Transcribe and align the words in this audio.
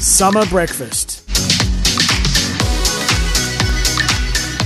Summer 0.00 0.46
breakfast. 0.46 1.24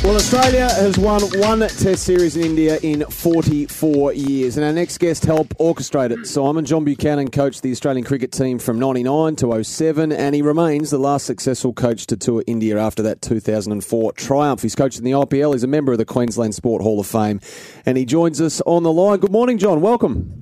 Well, 0.04 0.16
Australia 0.16 0.68
has 0.68 0.98
won 0.98 1.22
one 1.38 1.60
Test 1.60 2.02
series 2.02 2.36
in 2.36 2.42
India 2.42 2.78
in 2.82 3.02
44 3.04 4.12
years, 4.12 4.58
and 4.58 4.66
our 4.66 4.72
next 4.72 4.98
guest 4.98 5.24
helped 5.24 5.56
orchestrate 5.58 6.10
it. 6.10 6.26
Simon 6.26 6.66
John 6.66 6.84
Buchanan 6.84 7.30
coached 7.30 7.62
the 7.62 7.70
Australian 7.70 8.04
cricket 8.04 8.30
team 8.30 8.58
from 8.58 8.78
99 8.78 9.36
to 9.36 9.64
07, 9.64 10.12
and 10.12 10.34
he 10.34 10.42
remains 10.42 10.90
the 10.90 10.98
last 10.98 11.24
successful 11.24 11.72
coach 11.72 12.06
to 12.08 12.16
tour 12.16 12.42
India 12.46 12.78
after 12.78 13.02
that 13.02 13.22
2004 13.22 14.12
triumph. 14.12 14.60
He's 14.60 14.74
coached 14.74 14.98
in 14.98 15.04
the 15.04 15.12
IPL. 15.12 15.54
He's 15.54 15.64
a 15.64 15.68
member 15.68 15.92
of 15.92 15.98
the 15.98 16.04
Queensland 16.04 16.54
Sport 16.54 16.82
Hall 16.82 17.00
of 17.00 17.06
Fame, 17.06 17.40
and 17.86 17.96
he 17.96 18.04
joins 18.04 18.38
us 18.38 18.60
on 18.66 18.82
the 18.82 18.92
line. 18.92 19.20
Good 19.20 19.32
morning, 19.32 19.56
John. 19.56 19.80
Welcome. 19.80 20.41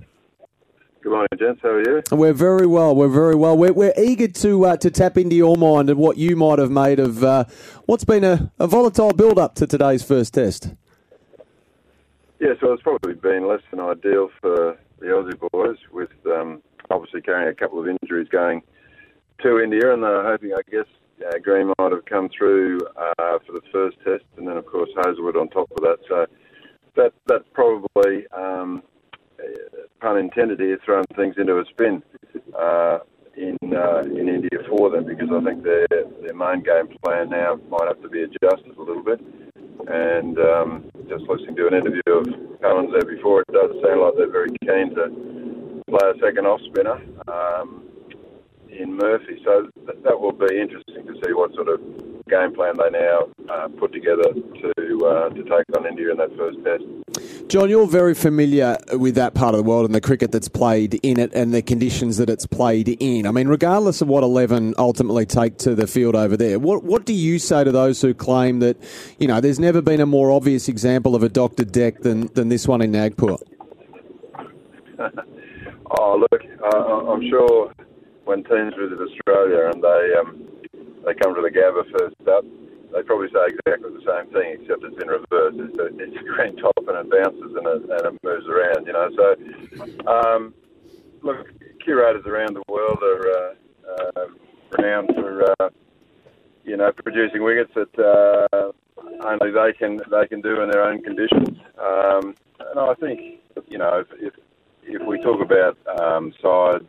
Good 1.03 1.13
morning, 1.13 1.29
gents. 1.39 1.61
How 1.63 1.71
are 1.71 1.81
you? 1.81 2.03
We're 2.13 2.35
very 2.35 2.67
well. 2.67 2.95
We're 2.95 3.09
very 3.09 3.35
well. 3.35 3.57
We're, 3.57 3.73
we're 3.73 3.95
eager 3.97 4.29
to 4.29 4.67
uh, 4.67 4.77
to 4.77 4.91
tap 4.91 5.17
into 5.17 5.35
your 5.35 5.57
mind 5.57 5.89
and 5.89 5.99
what 5.99 6.19
you 6.19 6.37
might 6.37 6.59
have 6.59 6.71
made 6.71 6.99
of 6.99 7.25
uh, 7.25 7.45
what's 7.87 8.05
been 8.05 8.23
a, 8.23 8.53
a 8.59 8.67
volatile 8.67 9.15
build 9.15 9.39
up 9.39 9.55
to 9.55 9.67
today's 9.67 10.03
first 10.03 10.35
test. 10.35 10.75
Yeah, 12.39 12.51
so 12.61 12.75
it's 12.75 12.83
probably 12.83 13.15
been 13.15 13.49
less 13.49 13.63
than 13.71 13.81
ideal 13.81 14.29
for 14.43 14.77
the 14.99 15.07
Aussie 15.07 15.51
boys, 15.51 15.79
with 15.91 16.11
um, 16.27 16.61
obviously 16.91 17.23
carrying 17.23 17.49
a 17.49 17.55
couple 17.55 17.81
of 17.81 17.89
injuries 17.89 18.29
going 18.29 18.61
to 19.43 19.59
India, 19.59 19.95
and 19.95 20.03
they're 20.03 20.23
hoping, 20.23 20.53
I 20.53 20.61
guess, 20.71 20.85
uh, 21.27 21.39
Green 21.43 21.73
might 21.79 21.93
have 21.93 22.05
come 22.05 22.29
through 22.29 22.79
uh, 22.99 23.39
for 23.47 23.53
the 23.53 23.63
first 23.73 23.97
test, 24.05 24.25
and 24.37 24.47
then 24.47 24.59
of 24.59 24.67
course 24.67 24.91
Hazlewood 25.03 25.39
on 25.39 25.49
top 25.49 25.71
of 25.71 25.79
that. 25.79 25.97
So 26.11 26.27
that 26.97 27.15
that's 27.27 27.49
probably 27.55 28.27
um, 28.37 28.83
pun 30.01 30.19
intended 30.19 30.61
here, 30.61 30.79
thrown 30.85 31.05
things 31.17 31.37
into 31.39 31.59
a 31.59 31.65
spin 31.67 32.03
uh, 32.59 32.99
in 33.37 33.57
uh, 33.75 34.03
in 34.05 34.29
India 34.29 34.59
for 34.69 34.91
them 34.91 35.05
because 35.05 35.29
I 35.33 35.45
think 35.45 35.63
their 35.63 35.87
their 35.89 36.35
main 36.35 36.63
game 36.63 36.89
plan 37.03 37.31
now 37.31 37.59
might 37.71 37.89
have 37.89 38.03
to 38.03 38.09
be 38.09 38.23
adjusted 38.23 38.77
a 38.77 38.83
little 38.83 39.03
bit. 39.03 39.21
And 39.89 40.39
um, 40.39 40.91
just 41.09 41.25
listening 41.25 41.57
to 41.57 41.67
an 41.69 41.75
interview 41.75 42.13
of 42.13 42.27
Collins 42.61 42.93
there 42.93 43.17
before, 43.17 43.41
it 43.41 43.53
does 43.53 43.71
sound 43.83 44.01
like 44.01 44.15
they're 44.17 44.31
very 44.31 44.51
keen 44.61 44.95
to 44.95 45.83
play 45.89 46.11
a 46.11 46.19
second 46.21 46.47
off 46.47 46.61
spinner 46.69 47.01
um, 47.29 47.83
in 48.69 48.95
Murphy. 48.95 49.41
So 49.45 49.69
th- 49.87 49.99
that 50.05 50.21
will 50.21 50.33
be 50.33 50.61
interesting 50.61 51.07
to 51.07 51.15
see 51.25 51.33
what 51.33 51.55
sort 51.55 51.69
of 51.69 51.81
game 52.29 52.55
plan 52.55 52.75
they 52.77 52.91
now 52.91 53.27
uh, 53.51 53.69
put 53.69 53.93
together 53.93 54.33
to 54.35 54.73
uh, 55.05 55.29
to 55.31 55.43
take 55.43 55.77
on 55.77 55.87
India 55.87 56.11
in 56.11 56.17
that 56.19 56.37
first 56.37 56.59
test. 56.65 56.85
John, 57.49 57.69
you're 57.69 57.87
very 57.87 58.15
familiar 58.15 58.79
with 58.93 59.17
that 59.17 59.35
part 59.35 59.55
of 59.55 59.59
the 59.59 59.65
world 59.69 59.85
and 59.85 59.95
the 59.95 60.01
cricket 60.01 60.31
that's 60.33 60.49
played 60.49 61.01
in 61.03 61.19
it 61.19 61.33
and 61.35 61.53
the 61.53 61.63
conditions 61.63 62.17
that 62.19 62.31
it's 62.31 62.47
played 62.47 62.89
in. 63.01 63.27
I 63.27 63.33
mean, 63.33 63.49
regardless 63.49 64.01
of 64.01 64.09
what 64.09 64.23
11 64.23 64.75
ultimately 64.79 65.27
take 65.27 65.59
to 65.59 65.75
the 65.75 65.87
field 65.87 66.15
over 66.15 66.37
there, 66.37 66.59
what, 66.59 66.85
what 66.85 67.05
do 67.07 67.13
you 67.13 67.39
say 67.39 67.65
to 67.65 67.73
those 67.73 68.01
who 68.01 68.15
claim 68.15 68.61
that, 68.61 68.77
you 69.19 69.27
know, 69.27 69.41
there's 69.41 69.59
never 69.59 69.83
been 69.83 70.01
a 70.01 70.07
more 70.07 70.31
obvious 70.31 70.69
example 70.69 71.17
of 71.17 71.23
a 71.23 71.29
doctored 71.29 71.73
deck 71.73 72.01
than, 72.01 72.29
than 72.35 72.49
this 72.49 72.69
one 72.69 72.81
in 72.83 72.93
Nagpur? 72.93 73.37
oh, 75.99 76.27
look, 76.31 76.43
uh, 76.63 77.11
I'm 77.11 77.29
sure 77.29 77.73
when 78.25 78.45
teams 78.45 78.75
visit 78.79 78.99
Australia 79.01 79.71
and 79.73 79.83
they 79.83 80.15
um, 80.21 80.47
they 81.05 81.15
come 81.15 81.35
to 81.35 81.43
the 81.43 81.51
Gabba 81.51 81.83
first 81.99 82.29
up, 82.29 82.45
they 82.93 83.03
probably 83.03 83.29
say 83.29 83.47
exactly 83.47 83.91
the 83.93 84.05
same 84.07 84.33
thing, 84.33 84.59
except 84.61 84.85
it's 84.85 85.01
in 85.01 85.09
reverse. 85.09 85.55
It's 85.57 85.79
a, 85.79 85.87
it's 85.87 86.17
a 86.17 86.25
green 86.25 86.57
top 86.57 86.77
and 86.79 86.97
it 86.97 87.11
bounces 87.11 87.55
and 87.57 87.67
it, 87.67 87.83
and 87.91 88.15
it 88.15 88.25
moves 88.25 88.47
around, 88.47 88.87
you 88.87 88.93
know. 88.93 89.09
So, 89.17 90.11
um, 90.11 90.55
look, 91.23 91.47
curators 91.85 92.27
around 92.27 92.57
the 92.57 92.63
world 92.69 92.99
are 93.03 93.31
uh, 93.31 93.55
uh, 93.93 94.27
renowned 94.77 95.11
for, 95.15 95.45
uh, 95.61 95.71
you 96.65 96.77
know, 96.77 96.91
producing 96.93 97.43
wickets 97.43 97.73
that 97.75 97.99
uh, 97.99 98.73
only 99.25 99.51
they 99.51 99.73
can 99.79 100.01
they 100.11 100.27
can 100.29 100.41
do 100.41 100.61
in 100.63 100.71
their 100.71 100.83
own 100.83 101.03
conditions. 101.03 101.59
Um, 101.79 102.35
and 102.71 102.79
I 102.79 102.95
think, 102.95 103.41
you 103.69 103.79
know, 103.79 104.01
if 104.01 104.09
if, 104.21 104.35
if 104.83 105.07
we 105.07 105.21
talk 105.21 105.41
about 105.41 105.79
um, 106.01 106.33
sides, 106.43 106.85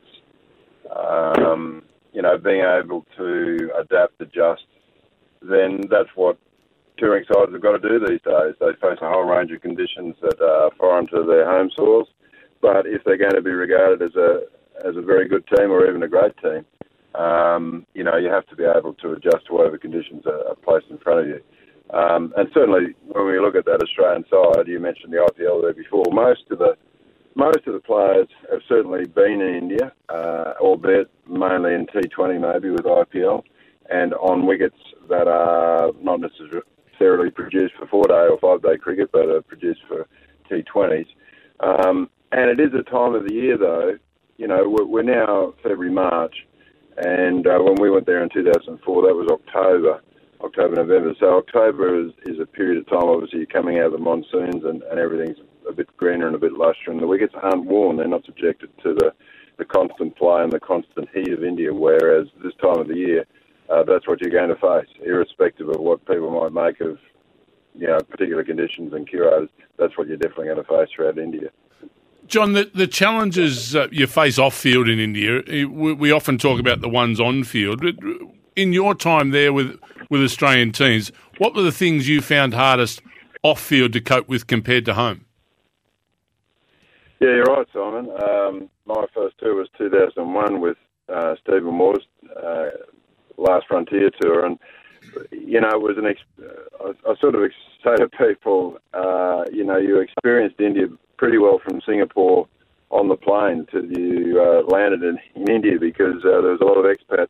um, 0.96 1.84
you 2.14 2.22
know, 2.22 2.38
being 2.38 2.62
able 2.62 3.06
to 3.18 3.72
adapt, 3.80 4.20
adjust 4.20 4.66
then 5.42 5.82
that's 5.90 6.10
what 6.16 6.38
touring 6.98 7.26
sides 7.26 7.52
have 7.52 7.62
got 7.62 7.82
to 7.82 7.90
do 7.90 8.00
these 8.00 8.22
days. 8.22 8.54
They 8.60 8.74
face 8.80 9.00
a 9.02 9.10
whole 9.10 9.24
range 9.24 9.52
of 9.52 9.62
conditions 9.62 10.16
that 10.22 10.40
are 10.42 10.72
foreign 10.78 11.08
to 11.08 11.24
their 11.24 11.46
home 11.46 11.72
soils. 11.76 12.08
But 12.62 12.86
if 12.86 13.04
they're 13.04 13.18
going 13.18 13.34
to 13.34 13.42
be 13.42 13.52
regarded 13.52 14.02
as 14.02 14.16
a 14.16 14.44
as 14.86 14.96
a 14.96 15.02
very 15.02 15.28
good 15.28 15.46
team 15.48 15.70
or 15.70 15.88
even 15.88 16.02
a 16.02 16.08
great 16.08 16.36
team, 16.38 16.66
um, 17.16 17.86
you 17.94 18.04
know, 18.04 18.18
you 18.18 18.30
have 18.30 18.48
to 18.48 18.56
be 18.56 18.64
able 18.64 18.94
to 18.96 19.12
adjust 19.12 19.48
to 19.48 19.54
whatever 19.54 19.78
conditions 19.78 20.24
are, 20.26 20.56
placed 20.64 20.88
in 20.90 20.98
front 21.00 21.20
of 21.20 21.28
you. 21.28 21.42
Um, 21.96 22.34
and 22.38 22.48
certainly, 22.54 22.96
when 23.08 23.28
we 23.28 23.40
look 23.40 23.56
at 23.56 23.66
that 23.66 23.82
Australian 23.84 24.24
side, 24.30 24.68
you 24.68 24.80
mentioned 24.80 25.12
the 25.12 25.18
IPL 25.18 25.62
there 25.62 25.74
before. 25.74 26.06
Most 26.12 26.50
of 26.52 26.60
the 26.60 26.78
most 27.36 27.66
of 27.66 27.74
the 27.74 27.80
players 27.80 28.28
have 28.52 28.62
certainly 28.68 29.06
been 29.06 29.42
in 29.42 29.56
India, 29.56 29.94
uh, 30.10 30.54
albeit 30.60 31.10
mainly 31.28 31.74
in 31.74 31.88
T20, 31.88 32.40
maybe 32.40 32.70
with 32.70 32.84
IPL 32.84 33.44
and 33.92 34.14
on 34.16 34.46
wickets 34.46 34.78
that 35.10 35.28
are 35.28 35.92
not 36.02 36.20
necessarily 36.22 37.30
produced 37.30 37.74
for 37.78 37.88
four 37.88 38.04
day 38.08 38.28
or 38.30 38.40
five 38.40 38.62
day 38.62 38.78
cricket, 38.78 39.10
but 39.12 39.28
are 39.28 39.42
produced 39.42 39.82
for 39.88 40.08
T20s. 40.50 41.08
Um, 41.60 42.10
and 42.32 42.50
it 42.50 42.60
is 42.60 42.74
a 42.74 42.84
time 42.90 43.14
of 43.14 43.28
the 43.28 43.34
year, 43.34 43.58
though. 43.58 43.98
You 44.38 44.48
know, 44.48 44.68
we're, 44.68 44.86
we're 44.86 45.04
now 45.04 45.54
February, 45.62 45.92
March, 45.92 46.36
and 46.98 47.46
uh, 47.46 47.60
when 47.60 47.76
we 47.80 47.90
went 47.90 48.06
there 48.06 48.24
in 48.24 48.30
2004, 48.30 49.08
that 49.08 49.14
was 49.14 49.28
October, 49.30 50.02
October, 50.42 50.76
November. 50.76 51.14
So 51.20 51.38
October 51.38 52.06
is, 52.06 52.12
is 52.26 52.40
a 52.40 52.46
period 52.46 52.78
of 52.80 52.88
time. 52.88 53.10
Obviously, 53.10 53.40
you're 53.40 53.48
coming 53.48 53.80
out 53.80 53.88
of 53.88 53.92
the 53.92 53.98
monsoons, 53.98 54.64
and, 54.64 54.82
and 54.84 55.00
everything's 55.00 55.38
a 55.70 55.74
bit 55.74 55.96
greener 55.98 56.28
and 56.28 56.36
a 56.36 56.40
bit 56.40 56.54
lusher, 56.54 56.90
and 56.90 57.02
the 57.02 57.08
wickets 57.08 57.34
aren't 57.42 57.66
worn. 57.66 57.98
They're 57.98 58.08
not 58.08 58.26
subjected 58.26 58.70
to 58.84 58.94
the 58.94 59.14
the 59.58 59.66
constant 59.66 60.16
play 60.16 60.42
and 60.42 60.52
the 60.52 60.60
constant 60.60 61.08
heat 61.14 61.32
of 61.32 61.44
India. 61.44 61.72
Whereas 61.72 62.26
this 62.44 62.54
time 62.60 62.80
of 62.80 62.88
the 62.88 62.96
year, 62.96 63.26
uh, 63.72 63.84
that's 63.84 64.08
what 64.08 64.20
you're 64.22 64.32
going 64.32 64.50
to 64.50 64.56
face, 64.56 64.90
irrespective 65.06 65.70
of 65.70 65.80
what 65.80 66.06
people 66.06 66.30
might 66.32 66.54
make 66.54 66.82
of 66.82 66.98
you 67.74 67.88
know 67.88 68.00
particular 68.10 68.44
conditions 68.44 68.94
and 68.94 69.08
curators. 69.08 69.50
That's 69.78 69.98
what 69.98 70.08
you're 70.08 70.18
definitely 70.18 70.46
going 70.46 70.58
to 70.58 70.64
face 70.64 70.90
throughout 70.96 71.18
India. 71.18 71.50
John, 72.28 72.54
the, 72.54 72.70
the 72.74 72.88
challenges 72.88 73.76
uh, 73.76 73.88
you 73.92 74.08
face 74.08 74.38
off 74.38 74.54
field 74.54 74.88
in 74.88 75.00
India, 75.00 75.42
we, 75.48 75.94
we, 75.94 76.12
often 76.12 76.38
talk 76.38 76.60
about 76.60 76.82
the 76.82 76.88
ones 76.88 77.20
on 77.20 77.44
field. 77.44 77.84
In 78.56 78.74
your 78.74 78.94
time 78.94 79.32
there 79.32 79.52
with, 79.52 79.80
with 80.10 80.22
Australian 80.22 80.72
teams, 80.72 81.12
what 81.40 81.56
were 81.56 81.64
the 81.64 81.72
things 81.72 82.08
you 82.08 82.22
found 82.22 82.54
hardest 82.54 83.02
off 83.44 83.60
field 83.60 83.94
to 83.94 84.02
cope 84.02 84.30
with 84.30 84.48
compared 84.48 84.86
to 84.86 84.94
home? 84.94 85.26
Yeah, 87.20 87.36
you're 87.36 87.44
right, 87.44 87.68
Simon. 87.74 88.10
Um, 88.24 88.70
my 88.86 89.06
first 89.14 89.38
tour 89.40 89.56
was 89.56 89.68
2001 89.78 90.62
with 90.62 90.78
uh, 91.10 91.36
Steve 91.44 91.66
Waugh's 91.66 92.06
uh, 92.42 92.70
last 93.42 93.68
frontier 93.68 94.12
tour, 94.22 94.46
and 94.46 94.60
you 95.32 95.60
know 95.60 95.70
it 95.70 95.82
was 95.82 95.98
an. 95.98 96.06
Ex- 96.06 96.22
I, 96.80 96.94
I 97.10 97.16
sort 97.20 97.36
of 97.36 97.52
say 97.84 97.96
to 97.96 98.08
people, 98.10 98.78
uh, 98.94 99.44
you 99.52 99.64
know, 99.64 99.78
you 99.78 100.00
experienced 100.00 100.60
India 100.60 100.88
pretty 101.18 101.38
well 101.38 101.60
from 101.64 101.82
Singapore 101.86 102.48
on 102.90 103.08
the 103.08 103.16
plane 103.16 103.66
till 103.72 103.86
you 103.86 104.42
uh, 104.42 104.64
landed 104.68 105.04
in, 105.04 105.18
in 105.36 105.50
India 105.50 105.80
because 105.80 106.18
uh, 106.26 106.42
there 106.42 106.52
was 106.52 106.62
a 106.62 106.66
lot 106.66 106.78
of 106.78 106.86
expat 106.86 107.28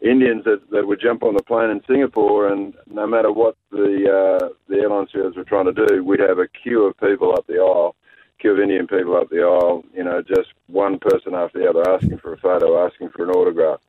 Indians 0.00 0.44
that, 0.44 0.60
that 0.70 0.86
would 0.86 1.00
jump 1.00 1.24
on 1.24 1.34
the 1.34 1.42
plane 1.42 1.70
in 1.70 1.80
Singapore, 1.88 2.52
and 2.52 2.74
no 2.86 3.06
matter 3.06 3.32
what 3.32 3.56
the 3.70 4.38
uh, 4.40 4.48
the 4.68 4.76
airline 4.76 5.08
service 5.12 5.36
were 5.36 5.44
trying 5.44 5.66
to 5.66 5.86
do, 5.86 6.04
we'd 6.04 6.20
have 6.20 6.38
a 6.38 6.46
queue 6.46 6.84
of 6.84 6.96
people 6.98 7.32
up 7.32 7.46
the 7.48 7.54
aisle, 7.54 7.96
queue 8.38 8.52
of 8.52 8.60
Indian 8.60 8.86
people 8.86 9.16
up 9.16 9.28
the 9.30 9.42
aisle, 9.42 9.82
you 9.94 10.04
know, 10.04 10.22
just 10.22 10.50
one 10.68 10.98
person 11.00 11.34
after 11.34 11.58
the 11.58 11.68
other 11.68 11.88
asking 11.90 12.18
for 12.18 12.34
a 12.34 12.38
photo, 12.38 12.86
asking 12.86 13.08
for 13.10 13.24
an 13.24 13.30
autograph 13.30 13.80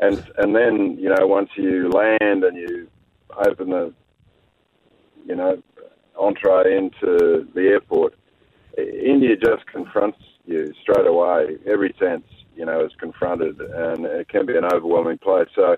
and 0.00 0.24
and 0.38 0.54
then 0.54 0.96
you 0.98 1.08
know 1.08 1.26
once 1.26 1.50
you 1.56 1.90
land 1.90 2.44
and 2.44 2.56
you 2.56 2.88
open 3.46 3.70
the 3.70 3.92
you 5.26 5.34
know 5.34 5.62
entree 6.18 6.76
into 6.76 7.46
the 7.54 7.60
airport, 7.60 8.14
India 8.78 9.36
just 9.36 9.66
confronts 9.66 10.18
you 10.44 10.72
straight 10.80 11.06
away. 11.06 11.58
Every 11.66 11.94
sense, 11.98 12.24
you 12.54 12.64
know, 12.64 12.84
is 12.84 12.92
confronted, 12.98 13.60
and 13.60 14.04
it 14.06 14.28
can 14.28 14.46
be 14.46 14.56
an 14.56 14.64
overwhelming 14.64 15.18
place. 15.18 15.48
So 15.54 15.76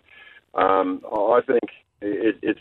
um, 0.55 1.03
I 1.13 1.41
think 1.47 1.65
it, 2.01 2.39
it's 2.43 2.61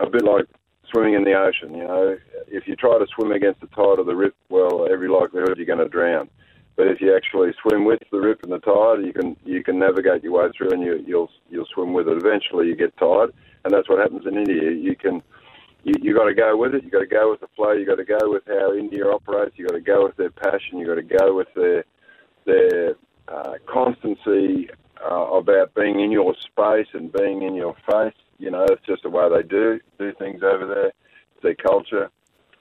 a 0.00 0.08
bit 0.08 0.24
like 0.24 0.46
swimming 0.90 1.14
in 1.14 1.24
the 1.24 1.34
ocean. 1.34 1.74
You 1.74 1.84
know, 1.84 2.18
if 2.48 2.66
you 2.66 2.76
try 2.76 2.98
to 2.98 3.06
swim 3.14 3.32
against 3.32 3.60
the 3.60 3.66
tide 3.68 3.98
of 3.98 4.06
the 4.06 4.14
rip, 4.14 4.34
well, 4.48 4.86
every 4.90 5.08
likelihood 5.08 5.56
you're 5.56 5.66
going 5.66 5.78
to 5.78 5.88
drown. 5.88 6.28
But 6.76 6.88
if 6.88 7.00
you 7.00 7.16
actually 7.16 7.52
swim 7.62 7.86
with 7.86 8.00
the 8.10 8.20
rip 8.20 8.42
and 8.42 8.52
the 8.52 8.58
tide, 8.58 9.04
you 9.04 9.12
can 9.12 9.36
you 9.44 9.64
can 9.64 9.78
navigate 9.78 10.22
your 10.22 10.32
way 10.32 10.48
through, 10.56 10.72
and 10.72 10.82
you, 10.82 11.02
you'll 11.06 11.30
you'll 11.50 11.66
swim 11.72 11.94
with 11.94 12.06
it. 12.06 12.18
Eventually, 12.18 12.66
you 12.66 12.76
get 12.76 12.96
tired, 12.98 13.32
and 13.64 13.72
that's 13.72 13.88
what 13.88 13.98
happens 13.98 14.26
in 14.26 14.36
India. 14.36 14.70
You 14.70 14.94
can 14.94 15.22
you, 15.84 15.94
you 16.02 16.14
got 16.14 16.24
to 16.24 16.34
go 16.34 16.56
with 16.56 16.74
it. 16.74 16.84
You 16.84 16.90
got 16.90 17.00
to 17.00 17.06
go 17.06 17.30
with 17.30 17.40
the 17.40 17.48
flow. 17.56 17.72
You 17.72 17.86
got 17.86 17.96
to 17.96 18.04
go 18.04 18.30
with 18.30 18.42
how 18.46 18.74
India 18.74 19.06
operates. 19.06 19.56
You 19.56 19.66
got 19.66 19.74
to 19.74 19.80
go 19.80 20.04
with 20.04 20.16
their 20.16 20.30
passion. 20.30 20.78
You 20.78 20.86
got 20.86 20.96
to 20.96 21.02
go 21.02 21.34
with 21.34 21.48
their 21.54 21.84
their 22.44 22.96
uh, 23.28 23.54
constancy 23.66 24.68
uh, 25.02 25.30
about 25.32 25.74
being 25.74 26.00
in 26.00 26.12
your 26.12 26.34
space 26.40 26.88
and 26.92 27.12
being 27.12 27.42
in 27.42 27.54
your 27.54 27.74
face. 27.90 28.14
You 28.38 28.50
know, 28.50 28.66
it's 28.68 28.84
just 28.84 29.02
the 29.02 29.10
way 29.10 29.28
they 29.34 29.48
do 29.48 29.80
do 29.98 30.12
things 30.18 30.42
over 30.42 30.66
there. 30.66 30.88
It's 30.88 31.42
their 31.42 31.54
culture, 31.54 32.10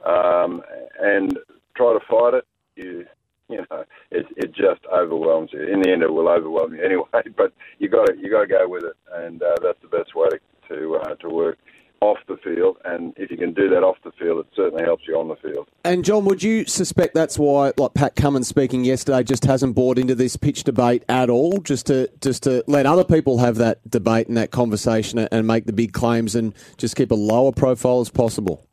um, 0.06 0.62
and 1.02 1.38
try 1.76 1.94
to 1.94 2.00
fight 2.10 2.36
it. 2.36 2.48
You 2.76 3.06
you 3.50 3.66
know, 3.70 3.84
it 4.12 4.26
it 4.36 4.54
just 4.54 4.82
overwhelms 4.92 5.52
you. 5.54 5.62
In 5.62 5.82
the 5.82 5.92
end, 5.92 6.02
it 6.02 6.12
will 6.12 6.30
overwhelm 6.30 6.76
you 6.76 6.84
anyway. 6.84 7.06
But 7.38 7.54
you 7.80 7.90
got 7.90 8.08
to 8.08 8.18
you 8.18 8.30
got 8.30 8.42
to 8.42 8.48
go 8.48 8.68
with 8.68 8.84
it, 8.84 8.96
and 9.14 9.42
uh, 9.42 9.56
that's 9.62 9.82
the 9.82 9.88
best 9.88 10.16
way 10.16 10.28
to 10.30 10.40
to 10.70 10.96
uh, 10.96 11.16
to 11.16 11.30
work 11.30 11.58
off 12.02 12.18
the 12.28 12.38
field. 12.44 12.78
And 12.86 13.14
if 13.18 13.32
you 13.32 13.38
can 13.38 13.54
do 13.54 13.70
that 13.70 13.84
off 13.84 13.98
the 14.04 14.12
field, 14.12 14.40
it 14.40 14.48
certainly 14.56 14.84
helps 14.84 15.04
you 15.08 15.18
on 15.18 15.28
the 15.28 15.36
field. 15.38 15.68
And 15.84 16.04
John, 16.04 16.26
would 16.26 16.44
you 16.44 16.66
suspect 16.66 17.14
that's 17.14 17.40
why, 17.40 17.72
like 17.78 17.94
Pat 17.94 18.16
Cummins 18.16 18.48
speaking 18.48 18.84
yesterday, 18.84 19.24
just 19.24 19.46
hasn't 19.46 19.76
bought 19.76 19.98
into 19.98 20.16
this 20.16 20.36
pitch 20.36 20.64
debate 20.64 21.04
at 21.10 21.30
all? 21.30 21.60
Just 21.60 21.88
to 21.88 22.10
just 22.22 22.44
to 22.44 22.64
let 22.68 22.86
other 22.86 23.04
people 23.04 23.40
have 23.40 23.56
that 23.58 23.88
debate 23.90 24.28
and 24.28 24.38
that 24.38 24.52
conversation 24.52 25.20
and 25.20 25.48
make 25.48 25.66
the 25.66 25.74
big 25.74 25.94
claims 25.94 26.36
and 26.36 26.54
just 26.78 26.96
keep 26.96 27.12
a 27.12 27.16
lower 27.16 27.52
profile 27.52 28.02
as 28.02 28.10
possible. 28.10 28.66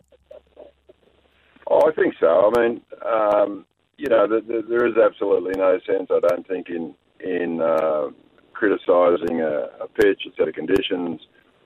Oh, 1.69 1.89
I 1.89 1.93
think 1.93 2.15
so. 2.21 2.51
I 2.55 2.61
mean, 2.61 2.81
um, 3.07 3.65
you 4.03 4.09
know, 4.09 4.27
the, 4.27 4.41
the, 4.41 4.65
there 4.69 4.85
is 4.85 4.97
absolutely 4.97 5.53
no 5.57 5.79
sense, 5.87 6.09
I 6.11 6.19
don't 6.29 6.47
think, 6.49 6.69
in 6.71 6.93
in 7.21 7.61
uh, 7.63 8.09
criticising 8.53 9.41
a, 9.41 9.69
a 9.81 9.87
pitch, 9.95 10.23
a 10.27 10.35
set 10.37 10.49
of 10.49 10.55
conditions, 10.55 11.21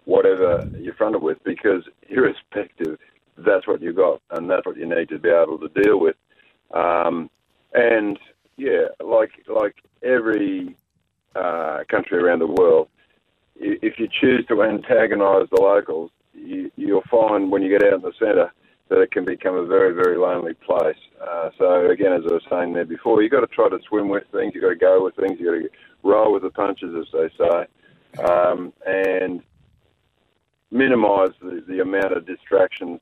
whatever 0.05 0.69
you're 0.79 0.95
fronted 0.97 1.23
with, 1.23 1.43
because 1.45 1.83
irrespective, 2.11 2.99
that's 3.39 3.67
what 3.67 3.81
you've 3.81 3.97
got, 3.97 4.21
and 4.33 4.51
that's 4.51 4.67
what 4.67 4.77
you 4.77 4.85
need 4.85 5.09
to 5.09 5.19
be 5.19 5.31
able 5.31 5.59
to 5.59 5.83
deal 5.83 5.99
with. 5.99 6.17
Um, 6.75 7.31
and 7.73 8.19
yeah, 8.59 8.89
like 9.03 9.31
like 9.49 9.77
every 10.03 10.77
uh, 11.35 11.85
country 11.89 12.19
around 12.19 12.41
the 12.41 12.55
world, 12.61 12.89
if 13.59 13.99
you 13.99 14.09
choose 14.21 14.45
to 14.49 14.63
antagonise 14.63 15.49
the 15.51 15.63
locals, 15.63 16.11
you, 16.35 16.71
you'll 16.77 17.03
find 17.11 17.51
when 17.51 17.63
you 17.63 17.71
get 17.71 17.83
out 17.83 17.95
in 17.95 18.03
the 18.03 18.13
centre 18.19 18.53
that 18.89 19.01
it 19.01 19.11
can 19.11 19.25
become 19.25 19.57
a 19.57 19.67
very, 19.67 19.93
very 19.95 20.17
lonely 20.17 20.55
place. 20.55 20.97
Uh, 21.21 21.51
so 21.59 21.91
again, 21.91 22.13
as 22.13 22.23
I 22.29 22.35
was 22.35 22.43
saying 22.49 22.73
there 22.73 22.85
before, 22.85 23.23
you've 23.23 23.33
got 23.33 23.41
to 23.41 23.47
try 23.49 23.69
to 23.69 23.79
swim 23.89 24.09
with 24.09 24.25
things. 24.33 24.53
You've 24.55 24.63
got 24.63 24.71
to 24.71 24.77
go 24.77 25.05
with 25.05 25.17
things. 25.17 25.39
You've 25.41 25.53
got 25.53 25.69
to 25.69 25.69
roll 26.03 26.33
with 26.33 26.43
the 26.43 26.51
punches, 26.51 26.95
as 26.95 27.07
they 27.13 27.29
say, 27.37 28.23
um, 28.25 28.73
and 28.87 29.43
minimise 30.71 31.31
the, 31.41 31.65
the 31.67 31.81
amount 31.81 32.13
of 32.13 32.27
distractions 32.27 33.01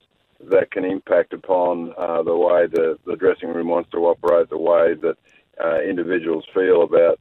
that 0.51 0.71
can 0.71 0.85
impact 0.85 1.33
upon 1.33 1.93
uh, 1.97 2.23
the 2.23 2.37
way 2.37 2.67
the, 2.67 2.99
the 3.07 3.17
dressing 3.17 3.49
room 3.49 3.69
wants 3.69 3.91
to 3.91 3.99
operate, 3.99 4.49
the 4.51 4.59
way 4.59 4.95
that 4.95 5.17
uh, 5.63 5.81
individuals 5.81 6.45
feel 6.53 6.83
about 6.83 7.19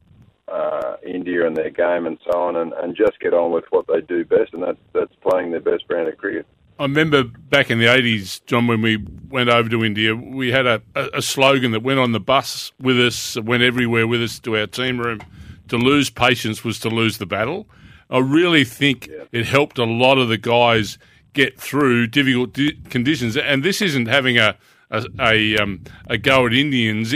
uh, 0.48 0.96
India 1.06 1.46
and 1.46 1.56
their 1.56 1.70
game 1.70 2.06
and 2.06 2.18
so 2.30 2.38
on, 2.38 2.56
and, 2.56 2.72
and 2.74 2.96
just 2.96 3.18
get 3.20 3.32
on 3.32 3.50
with 3.50 3.64
what 3.70 3.86
they 3.86 4.00
do 4.02 4.24
best, 4.24 4.52
and 4.52 4.62
that's, 4.62 4.78
that's 4.92 5.14
playing 5.26 5.50
their 5.50 5.60
best 5.60 5.86
brand 5.88 6.08
of 6.08 6.16
cricket. 6.18 6.46
I 6.78 6.82
remember 6.82 7.22
back 7.24 7.70
in 7.70 7.78
the 7.78 7.86
80s, 7.86 8.44
John, 8.46 8.66
when 8.66 8.82
we 8.82 8.96
went 9.28 9.48
over 9.48 9.68
to 9.68 9.84
India, 9.84 10.14
we 10.14 10.50
had 10.50 10.66
a, 10.66 10.82
a, 10.94 11.22
slogan 11.22 11.70
that 11.70 11.84
went 11.84 12.00
on 12.00 12.12
the 12.12 12.20
bus 12.20 12.72
with 12.80 12.98
us, 12.98 13.40
went 13.40 13.62
everywhere 13.62 14.08
with 14.08 14.22
us 14.22 14.40
to 14.40 14.56
our 14.56 14.66
team 14.66 15.00
room. 15.00 15.20
To 15.68 15.76
lose 15.76 16.10
patience 16.10 16.64
was 16.64 16.80
to 16.80 16.90
lose 16.90 17.18
the 17.18 17.26
battle. 17.26 17.68
I 18.10 18.18
really 18.18 18.64
think 18.64 19.06
yeah. 19.06 19.24
it 19.32 19.46
helped 19.46 19.78
a 19.78 19.84
lot 19.84 20.18
of 20.18 20.28
the 20.28 20.36
guys 20.36 20.98
get 21.32 21.58
through 21.58 22.08
difficult 22.08 22.52
di- 22.52 22.78
conditions. 22.90 23.36
And 23.36 23.62
this 23.62 23.80
isn't 23.80 24.06
having 24.06 24.38
a 24.38 24.56
a, 24.90 25.04
a, 25.18 25.56
um, 25.58 25.82
a 26.08 26.18
go 26.18 26.46
at 26.46 26.52
Indians 26.52 27.14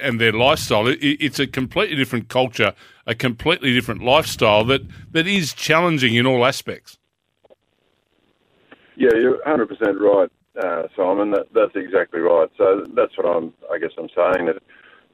and 0.00 0.20
their 0.20 0.32
lifestyle. 0.32 0.86
It, 0.88 0.98
it's 1.00 1.38
a 1.38 1.46
completely 1.46 1.96
different 1.96 2.28
culture, 2.28 2.74
a 3.06 3.14
completely 3.14 3.72
different 3.72 4.02
lifestyle 4.02 4.64
that, 4.64 4.82
that 5.12 5.26
is 5.26 5.54
challenging 5.54 6.14
in 6.14 6.26
all 6.26 6.44
aspects. 6.44 6.98
Yeah, 8.96 9.10
you're 9.14 9.38
100% 9.38 10.00
right, 10.00 10.30
uh, 10.62 10.88
Simon. 10.96 11.30
That, 11.32 11.46
that's 11.52 11.74
exactly 11.74 12.20
right. 12.20 12.48
So 12.56 12.84
that's 12.94 13.16
what 13.16 13.26
I'm. 13.26 13.52
I 13.72 13.78
guess 13.78 13.90
I'm 13.98 14.08
saying 14.14 14.46
that 14.46 14.62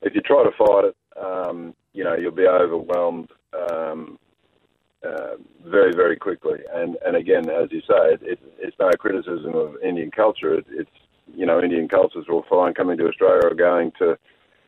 if 0.03 0.15
you 0.15 0.21
try 0.21 0.45
to 0.45 0.51
fight 0.57 0.85
it, 0.87 0.97
um, 1.23 1.75
you 1.93 2.05
know, 2.05 2.15
you'll 2.15 2.33
be 2.33 2.47
overwhelmed 2.47 3.31
um, 3.71 4.19
uh, 5.05 5.37
very, 5.65 5.93
very 5.95 6.17
quickly. 6.17 6.59
And 6.75 6.97
and 7.05 7.17
again, 7.17 7.49
as 7.49 7.71
you 7.71 7.81
say, 7.81 8.15
it, 8.15 8.21
it, 8.23 8.39
it's 8.59 8.77
no 8.79 8.91
criticism 8.99 9.55
of 9.55 9.77
Indian 9.83 10.11
culture. 10.11 10.55
It, 10.55 10.67
it's 10.71 10.91
you 11.35 11.47
know, 11.47 11.63
Indian 11.63 11.89
cultures 11.89 12.27
will 12.29 12.45
find 12.51 12.75
coming 12.75 12.99
to 12.99 13.07
Australia 13.09 13.41
or 13.45 13.55
going 13.55 13.93
to 13.99 14.19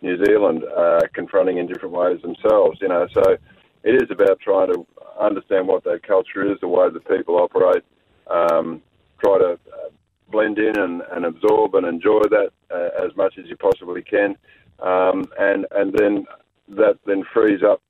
New 0.01 0.25
Zealand, 0.25 0.65
uh, 0.77 1.01
confronting 1.13 1.59
in 1.59 1.67
different 1.67 1.95
ways 1.95 2.21
themselves. 2.23 2.79
You 2.81 2.89
know, 2.89 3.07
so 3.13 3.37
it 3.85 4.03
is 4.03 4.11
about 4.11 4.41
trying 4.41 4.73
to 4.73 4.87
understand 5.21 5.69
what 5.69 5.85
that 5.85 6.03
culture 6.07 6.51
is, 6.51 6.59
the 6.61 6.69
way 6.69 6.89
that 6.91 7.09
people 7.09 7.37
operate. 7.37 7.85
Um, 8.31 8.81
try 9.23 9.39
to 9.39 9.53
uh, 9.53 9.89
blend 10.31 10.59
in 10.59 10.79
and, 10.79 11.03
and 11.13 11.25
absorb 11.25 11.75
and 11.75 11.87
enjoy 11.87 12.23
that 12.31 12.51
uh, 12.71 13.05
as 13.05 13.15
much 13.17 13.39
as 13.39 13.47
you 13.47 13.57
possibly 13.57 14.03
can, 14.03 14.37
um, 14.81 15.27
and 15.39 15.67
and 15.73 15.93
then 15.93 16.27
that 16.69 16.99
then 17.07 17.23
frees 17.33 17.63
up, 17.63 17.83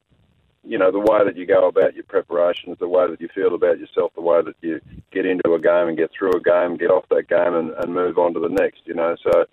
you 0.65 0.79
know, 0.79 0.91
the 0.91 0.99
way 0.99 1.25
that 1.25 1.37
you 1.37 1.47
go 1.47 1.69
about 1.69 1.95
your 1.95 2.05
preparations, 2.05 2.79
the 2.79 2.89
way 2.89 3.09
that 3.09 3.21
you 3.21 3.29
feel 3.35 3.55
about 3.55 3.79
yourself, 3.79 4.13
the 4.15 4.21
way 4.21 4.43
that 4.43 4.57
you 4.61 4.81
get 5.13 5.27
into 5.27 5.55
a 5.55 5.61
game 5.61 5.89
and 5.89 5.97
get 5.97 6.11
through 6.11 6.33
a 6.33 6.41
game, 6.41 6.77
get 6.77 6.91
off 6.91 7.05
that 7.11 7.29
game 7.29 7.55
and, 7.55 7.71
and 7.71 7.95
move 7.95 8.19
on 8.19 8.35
to 8.35 8.41
the 8.41 8.49
next. 8.49 8.81
You 8.85 8.95
know, 8.95 9.17
so 9.23 9.45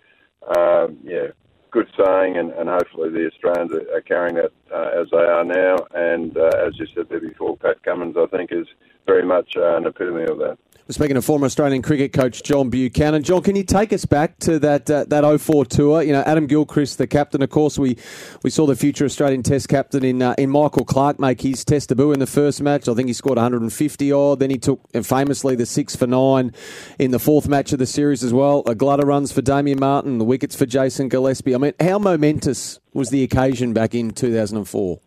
um, 0.56 0.98
yeah, 1.04 1.28
good 1.70 1.88
saying, 1.96 2.36
and, 2.36 2.50
and 2.52 2.68
hopefully 2.68 3.10
the 3.10 3.26
Australians 3.26 3.72
are, 3.72 3.96
are 3.96 4.00
carrying 4.00 4.36
that 4.36 4.52
uh, 4.72 5.00
as 5.00 5.08
they 5.10 5.18
are 5.18 5.44
now. 5.44 5.76
And 5.94 6.36
uh, 6.36 6.50
as 6.66 6.78
you 6.78 6.86
said 6.94 7.08
there 7.08 7.20
before, 7.20 7.56
Pat 7.56 7.82
Cummins, 7.82 8.16
I 8.16 8.26
think, 8.26 8.52
is 8.52 8.66
very 9.06 9.24
much 9.24 9.56
uh, 9.56 9.76
an 9.76 9.86
epitome 9.86 10.24
of 10.24 10.38
that. 10.38 10.58
We're 10.90 10.94
speaking 10.94 11.14
to 11.14 11.22
former 11.22 11.46
Australian 11.46 11.82
cricket 11.82 12.12
coach 12.12 12.42
John 12.42 12.68
Buchanan. 12.68 13.22
John, 13.22 13.42
can 13.42 13.54
you 13.54 13.62
take 13.62 13.92
us 13.92 14.04
back 14.04 14.36
to 14.40 14.58
that 14.58 14.90
uh, 14.90 15.04
that 15.04 15.40
04 15.40 15.64
tour? 15.66 16.02
You 16.02 16.12
know, 16.12 16.22
Adam 16.26 16.48
Gilchrist, 16.48 16.98
the 16.98 17.06
captain. 17.06 17.42
Of 17.42 17.50
course, 17.50 17.78
we, 17.78 17.96
we 18.42 18.50
saw 18.50 18.66
the 18.66 18.74
future 18.74 19.04
Australian 19.04 19.44
Test 19.44 19.68
captain 19.68 20.04
in 20.04 20.20
uh, 20.20 20.34
in 20.36 20.50
Michael 20.50 20.84
Clarke 20.84 21.20
make 21.20 21.42
his 21.42 21.64
Test 21.64 21.90
debut 21.90 22.10
in 22.10 22.18
the 22.18 22.26
first 22.26 22.60
match. 22.60 22.88
I 22.88 22.94
think 22.94 23.06
he 23.06 23.12
scored 23.12 23.36
150 23.36 24.10
odd. 24.10 24.40
Then 24.40 24.50
he 24.50 24.58
took 24.58 24.80
uh, 24.92 25.02
famously 25.02 25.54
the 25.54 25.64
six 25.64 25.94
for 25.94 26.08
nine 26.08 26.52
in 26.98 27.12
the 27.12 27.20
fourth 27.20 27.46
match 27.46 27.72
of 27.72 27.78
the 27.78 27.86
series 27.86 28.24
as 28.24 28.32
well. 28.32 28.64
A 28.66 28.74
glutter 28.74 29.06
runs 29.06 29.30
for 29.30 29.42
Damien 29.42 29.78
Martyn, 29.78 30.18
the 30.18 30.24
wickets 30.24 30.56
for 30.56 30.66
Jason 30.66 31.08
Gillespie. 31.08 31.54
I 31.54 31.58
mean, 31.58 31.74
how 31.78 32.00
momentous 32.00 32.80
was 32.92 33.10
the 33.10 33.22
occasion 33.22 33.72
back 33.72 33.94
in 33.94 34.10
2004? 34.10 34.98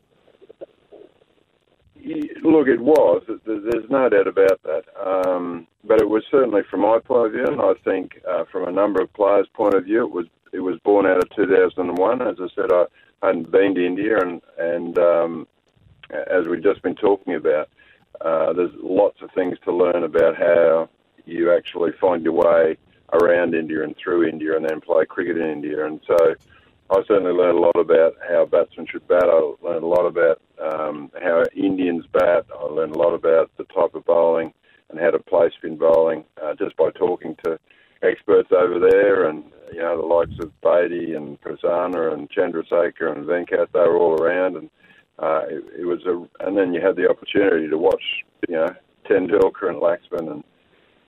Look, 2.54 2.68
it 2.68 2.82
was. 2.82 3.24
There's 3.48 3.90
no 3.90 4.10
doubt 4.10 4.28
about 4.28 4.62
that. 4.62 4.84
Um, 5.04 5.66
but 5.84 6.00
it 6.00 6.08
was 6.08 6.24
certainly, 6.30 6.62
from 6.70 6.82
my 6.82 7.00
point 7.00 7.26
of 7.26 7.32
view, 7.32 7.48
and 7.48 7.60
I 7.60 7.74
think 7.84 8.22
uh, 8.30 8.44
from 8.52 8.68
a 8.68 8.72
number 8.72 9.02
of 9.02 9.12
players' 9.14 9.48
point 9.56 9.74
of 9.74 9.86
view, 9.86 10.06
it 10.06 10.12
was 10.12 10.28
it 10.52 10.60
was 10.60 10.78
born 10.84 11.08
out 11.08 11.18
of 11.18 11.28
2001. 11.36 12.22
As 12.22 12.36
I 12.40 12.48
said, 12.54 12.72
I 12.72 12.86
hadn't 13.26 13.52
been 13.52 13.74
to 13.74 13.84
India, 13.84 14.20
and 14.20 14.40
and 14.60 15.00
um, 15.00 15.48
as 16.12 16.48
we've 16.48 16.62
just 16.62 16.84
been 16.84 16.94
talking 16.94 17.34
about, 17.34 17.70
uh, 18.22 18.54
there's 18.54 18.76
lots 18.84 19.24
of 19.24 19.32
things 19.32 19.58
to 19.64 19.74
learn 19.76 20.04
about 20.04 20.38
how 20.38 20.90
you 21.26 21.52
actually 21.52 21.94
find 22.00 22.24
your 22.24 22.34
way 22.34 22.78
around 23.14 23.56
India 23.56 23.84
and 23.84 23.96
through 23.98 24.28
India, 24.28 24.56
and 24.56 24.64
then 24.64 24.80
play 24.80 25.08
cricket 25.08 25.40
in 25.40 25.50
India. 25.50 25.88
And 25.88 26.00
so, 26.06 26.36
I 26.94 27.04
certainly 27.08 27.32
learned 27.32 27.58
a 27.58 27.62
lot 27.62 27.76
about 27.76 28.14
how 28.30 28.46
batsmen 28.46 28.86
should 28.86 29.08
bat. 29.08 29.24
I 29.26 29.54
learned 29.64 29.84
a 29.84 29.88
lot 29.88 30.06
about 30.06 30.40
um, 30.62 31.12
how 31.20 31.44
Indians 31.56 32.06
bat. 32.14 32.46
I 32.54 32.66
learned 32.66 32.96
a 32.96 33.00
lot 33.00 33.16
about 33.16 33.50
the 33.58 33.64
type 33.66 33.96
of 33.96 34.06
bowling 34.06 34.54
and 34.90 35.00
how 35.00 35.10
to 35.10 35.18
play 35.18 35.50
spin 35.58 35.76
bowling 35.76 36.24
uh, 36.44 36.54
just 36.54 36.78
by 36.78 36.92
talking 36.92 37.36
to 37.46 37.58
experts 38.04 38.50
over 38.52 38.80
there 38.80 39.28
and 39.28 39.44
you 39.72 39.80
know 39.80 40.00
the 40.00 40.06
likes 40.06 40.38
of 40.40 40.52
Bedi 40.62 41.16
and 41.18 41.42
Prasanna 41.42 42.14
and 42.14 42.30
Chandrasekhar 42.30 43.16
and 43.16 43.26
Venkat. 43.26 43.72
They 43.74 43.80
were 43.80 43.98
all 43.98 44.22
around, 44.22 44.58
and 44.58 44.70
uh, 45.18 45.44
it, 45.48 45.64
it 45.80 45.86
was 45.86 46.06
a. 46.06 46.46
And 46.46 46.56
then 46.56 46.74
you 46.74 46.82
had 46.82 46.96
the 46.96 47.10
opportunity 47.10 47.68
to 47.70 47.78
watch 47.78 48.04
you 48.48 48.56
know 48.56 48.70
Tendulkar 49.10 49.70
and 49.70 49.82
Laxman 49.82 50.32
and 50.32 50.44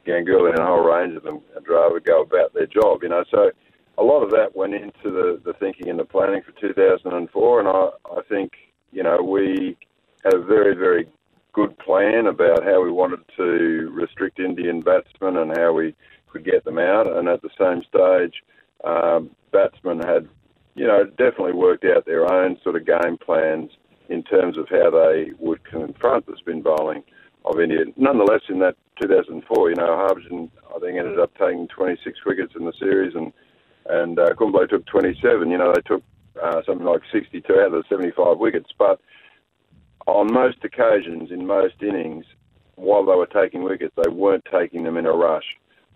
Ganguly 0.08 0.50
and 0.50 0.60
a 0.60 0.66
whole 0.66 0.84
range 0.84 1.16
of 1.16 1.24
them 1.24 1.42
and 1.56 1.66
Dravid 1.66 2.06
go 2.06 2.22
about 2.22 2.56
their 2.56 2.68
job. 2.68 3.04
You 3.04 3.10
know, 3.10 3.24
so 3.30 3.52
a 3.98 4.04
lot 4.04 4.24
of 4.24 4.32
that 4.32 4.56
went 4.56 4.74
into 4.74 4.94
the, 5.04 5.42
the 5.44 5.54
thinking 5.54 5.90
and 5.90 6.00
the 6.00 6.06
planning 6.06 6.42
for 6.42 6.52
2004, 6.60 7.60
and 7.60 7.68
I, 7.68 7.90
I 8.18 8.22
think 8.28 8.54
you 8.96 9.04
know, 9.04 9.22
we 9.22 9.78
had 10.24 10.34
a 10.34 10.42
very, 10.42 10.74
very 10.74 11.08
good 11.54 11.78
plan 11.78 12.28
about 12.28 12.64
how 12.64 12.82
we 12.82 12.92
wanted 12.92 13.20
to 13.36 13.92
restrict 13.94 14.40
Indian 14.40 14.82
batsmen 14.82 15.38
and 15.38 15.56
how 15.56 15.74
we 15.74 15.94
could 16.28 16.46
get 16.46 16.64
them 16.64 16.80
out. 16.80 17.06
And 17.06 17.28
at 17.28 17.42
the 17.42 17.50
same 17.60 17.84
stage, 17.84 18.42
um, 18.86 19.30
batsmen 19.52 20.00
had, 20.00 20.28
you 20.76 20.88
know, 20.88 21.04
definitely 21.04 21.54
worked 21.54 21.86
out 21.86 22.06
their 22.06 22.32
own 22.32 22.58
sort 22.64 22.78
of 22.78 22.86
game 22.86 23.18
plans 23.18 23.72
in 24.10 24.24
terms 24.24 24.58
of 24.58 24.70
how 24.70 24.90
they 24.90 25.32
would 25.40 25.64
confront 25.66 26.26
the 26.26 26.38
spin 26.38 26.62
bowling 26.62 27.04
of 27.44 27.60
India. 27.60 27.80
Nonetheless, 27.98 28.42
in 28.48 28.60
that 28.60 28.76
2004, 29.02 29.70
you 29.70 29.76
know, 29.76 29.88
Harbhajan, 29.88 30.50
I 30.74 30.80
think, 30.80 30.98
ended 30.98 31.20
up 31.20 31.34
taking 31.38 31.68
26 31.68 32.20
wickets 32.26 32.54
in 32.58 32.66
the 32.66 32.74
series, 32.80 33.14
and 33.14 33.34
and 33.88 34.20
uh, 34.20 34.34
Kumble 34.36 34.68
took 34.68 34.86
27. 34.86 35.50
You 35.50 35.58
know, 35.58 35.74
they 35.74 35.82
took 35.82 36.04
uh, 36.42 36.62
something 36.66 36.86
like 36.86 37.02
62 37.12 37.54
out 37.54 37.68
of 37.68 37.72
the 37.72 37.84
75 37.90 38.38
wickets. 38.38 38.70
But 38.78 39.00
on 40.08 40.34
most 40.34 40.58
occasions, 40.64 41.32
in 41.32 41.46
most 41.46 41.76
innings, 41.82 42.26
while 42.76 43.06
they 43.06 43.16
were 43.16 43.28
taking 43.28 43.64
wickets, 43.64 43.94
they 43.96 44.10
weren't 44.10 44.46
taking 44.52 44.84
them 44.84 44.98
in 44.98 45.06
a 45.06 45.12
rush. 45.12 45.46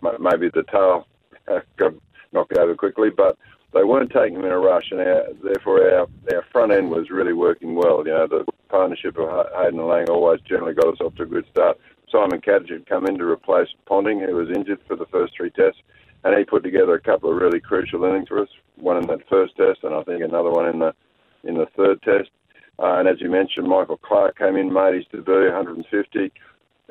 Maybe 0.02 0.50
the 0.50 0.64
tail 0.72 1.08
got 1.78 1.94
knocked 2.32 2.58
over 2.58 2.76
quickly, 2.76 3.10
but 3.10 3.38
they 3.74 3.84
weren't 3.84 4.12
taking 4.12 4.36
them 4.36 4.46
in 4.46 4.52
a 4.52 4.58
rush, 4.58 4.92
and 4.92 5.00
our, 5.00 5.26
therefore 5.44 5.84
our, 5.92 6.08
our 6.34 6.46
front 6.52 6.72
end 6.72 6.90
was 6.90 7.10
really 7.10 7.34
working 7.34 7.76
well. 7.76 8.04
You 8.06 8.14
know, 8.14 8.28
the 8.28 8.46
partnership 8.70 9.18
of 9.18 9.30
Hayden 9.56 9.80
and 9.80 9.90
Langer 9.90 10.10
always 10.10 10.42
generally 10.42 10.74
got 10.74 10.94
us 10.94 11.02
off 11.02 11.16
to 11.16 11.24
a 11.24 11.28
good 11.28 11.46
start. 11.52 11.78
Simon 12.12 12.42
Katich 12.42 12.72
had 12.72 12.88
come 12.88 13.06
in 13.06 13.18
to 13.20 13.26
replace 13.26 13.68
Ponting, 13.86 14.20
who 14.20 14.36
was 14.36 14.50
injured 14.50 14.80
for 14.88 14.96
the 14.96 15.06
first 15.08 15.34
three 15.36 15.52
tests, 15.52 15.82
and 16.24 16.38
he 16.38 16.44
put 16.44 16.64
together 16.64 16.94
a 16.94 17.02
couple 17.02 17.32
of 17.32 17.38
really 17.38 17.60
crucial 17.60 18.04
innings 18.04 18.28
for 18.28 18.42
us. 18.42 18.50
One 18.76 18.98
in 18.98 19.08
that 19.08 19.28
first 19.30 19.56
test, 19.56 19.80
and 19.84 19.94
I 19.94 20.04
think 20.04 20.24
another 20.24 20.52
one 20.52 20.68
in 20.68 20.80
the 20.80 20.94
in 21.44 21.56
the 21.56 21.68
third 21.78 22.02
test. 22.02 22.30
Uh, 22.78 23.00
and 23.00 23.08
as 23.08 23.20
you 23.20 23.30
mentioned, 23.30 23.68
Michael 23.68 23.98
Clarke 23.98 24.38
came 24.38 24.56
in, 24.56 24.72
made 24.72 24.96
his 24.96 25.06
debut, 25.12 25.46
150. 25.46 26.32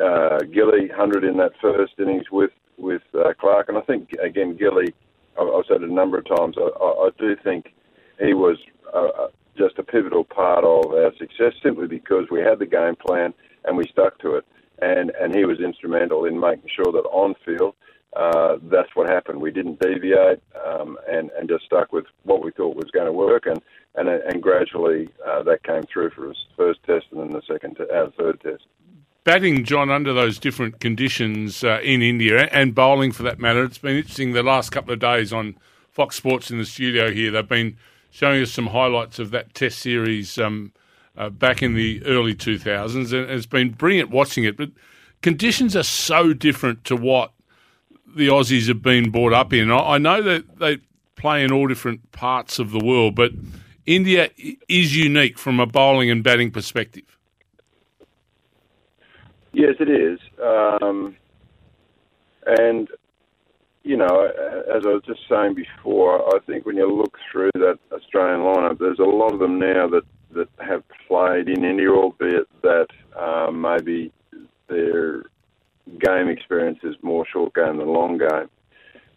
Uh, 0.02 0.38
Gilly, 0.52 0.88
100 0.88 1.24
in 1.24 1.38
that 1.38 1.52
first 1.60 1.94
innings 1.98 2.30
with 2.30 2.52
with 2.76 3.02
uh, 3.14 3.32
Clarke, 3.40 3.68
and 3.68 3.78
I 3.78 3.80
think 3.82 4.12
again 4.22 4.56
Gilly 4.56 4.94
I've 5.38 5.64
said 5.68 5.82
it 5.82 5.88
a 5.88 5.92
number 5.92 6.18
of 6.18 6.26
times, 6.26 6.56
I, 6.58 6.84
I 6.84 7.10
do 7.18 7.36
think 7.42 7.74
he 8.18 8.34
was 8.34 8.58
uh, 8.92 9.28
just 9.56 9.78
a 9.78 9.82
pivotal 9.82 10.24
part 10.24 10.64
of 10.64 10.92
our 10.92 11.12
success 11.18 11.52
simply 11.62 11.86
because 11.86 12.26
we 12.30 12.40
had 12.40 12.58
the 12.58 12.66
game 12.66 12.96
plan 12.96 13.32
and 13.64 13.76
we 13.76 13.84
stuck 13.88 14.18
to 14.20 14.36
it. 14.36 14.44
And, 14.80 15.10
and 15.20 15.34
he 15.34 15.44
was 15.44 15.60
instrumental 15.60 16.24
in 16.24 16.38
making 16.38 16.70
sure 16.74 16.92
that 16.92 17.08
on 17.10 17.34
field, 17.44 17.74
uh, 18.18 18.58
that's 18.64 18.94
what 18.94 19.08
happened. 19.08 19.40
We 19.40 19.52
didn't 19.52 19.80
deviate 19.80 20.42
um, 20.66 20.98
and, 21.08 21.30
and 21.38 21.48
just 21.48 21.64
stuck 21.64 21.92
with 21.92 22.06
what 22.24 22.42
we 22.42 22.50
thought 22.50 22.76
was 22.76 22.90
going 22.90 23.06
to 23.06 23.12
work. 23.12 23.46
And, 23.46 23.62
and, 23.94 24.08
and 24.08 24.42
gradually 24.42 25.08
uh, 25.26 25.42
that 25.44 25.62
came 25.62 25.84
through 25.84 26.10
for 26.10 26.28
us 26.28 26.36
first 26.56 26.80
test 26.84 27.06
and 27.12 27.20
then 27.20 27.30
the 27.30 27.42
second, 27.50 27.76
t- 27.76 27.84
our 27.94 28.10
third 28.18 28.40
test 28.40 28.64
batting, 29.28 29.62
John, 29.62 29.90
under 29.90 30.14
those 30.14 30.38
different 30.38 30.80
conditions 30.80 31.62
uh, 31.62 31.80
in 31.82 32.00
India 32.00 32.48
and 32.50 32.74
bowling 32.74 33.12
for 33.12 33.24
that 33.24 33.38
matter. 33.38 33.62
It's 33.62 33.76
been 33.76 33.96
interesting 33.96 34.32
the 34.32 34.42
last 34.42 34.70
couple 34.70 34.94
of 34.94 35.00
days 35.00 35.34
on 35.34 35.58
Fox 35.90 36.16
Sports 36.16 36.50
in 36.50 36.56
the 36.56 36.64
studio 36.64 37.10
here. 37.10 37.30
They've 37.30 37.46
been 37.46 37.76
showing 38.10 38.42
us 38.42 38.50
some 38.50 38.68
highlights 38.68 39.18
of 39.18 39.30
that 39.32 39.52
Test 39.52 39.80
series 39.80 40.38
um, 40.38 40.72
uh, 41.14 41.28
back 41.28 41.62
in 41.62 41.74
the 41.74 42.02
early 42.06 42.34
2000s, 42.34 43.12
and 43.12 43.30
it's 43.30 43.44
been 43.44 43.72
brilliant 43.72 44.08
watching 44.08 44.44
it. 44.44 44.56
But 44.56 44.70
conditions 45.20 45.76
are 45.76 45.82
so 45.82 46.32
different 46.32 46.84
to 46.84 46.96
what 46.96 47.32
the 48.14 48.28
Aussies 48.28 48.68
have 48.68 48.82
been 48.82 49.10
brought 49.10 49.32
up 49.32 49.52
in. 49.52 49.70
I 49.70 49.98
know 49.98 50.22
that 50.22 50.58
they 50.58 50.78
play 51.16 51.42
in 51.42 51.52
all 51.52 51.66
different 51.66 52.12
parts 52.12 52.58
of 52.58 52.70
the 52.70 52.78
world, 52.78 53.14
but 53.14 53.32
India 53.86 54.30
is 54.68 54.96
unique 54.96 55.38
from 55.38 55.60
a 55.60 55.66
bowling 55.66 56.10
and 56.10 56.22
batting 56.22 56.50
perspective. 56.50 57.18
Yes, 59.52 59.74
it 59.80 59.88
is. 59.88 60.20
Um, 60.42 61.16
and, 62.46 62.88
you 63.82 63.96
know, 63.96 64.30
as 64.74 64.84
I 64.84 64.90
was 64.90 65.02
just 65.06 65.20
saying 65.28 65.54
before, 65.54 66.34
I 66.34 66.38
think 66.40 66.66
when 66.66 66.76
you 66.76 66.94
look 66.94 67.16
through 67.32 67.50
that 67.54 67.78
Australian 67.90 68.40
lineup, 68.40 68.78
there's 68.78 68.98
a 68.98 69.02
lot 69.02 69.32
of 69.32 69.40
them 69.40 69.58
now 69.58 69.88
that, 69.88 70.04
that 70.32 70.48
have 70.60 70.82
played 71.06 71.48
in 71.48 71.64
India, 71.64 71.90
albeit 71.90 72.46
that 72.62 72.88
um, 73.18 73.60
maybe 73.60 74.12
their 74.68 75.24
game 76.00 76.28
experience 76.28 76.78
is 76.82 76.94
more 77.02 77.24
short 77.26 77.54
game 77.54 77.78
than 77.78 77.88
long 77.88 78.18
game. 78.18 78.48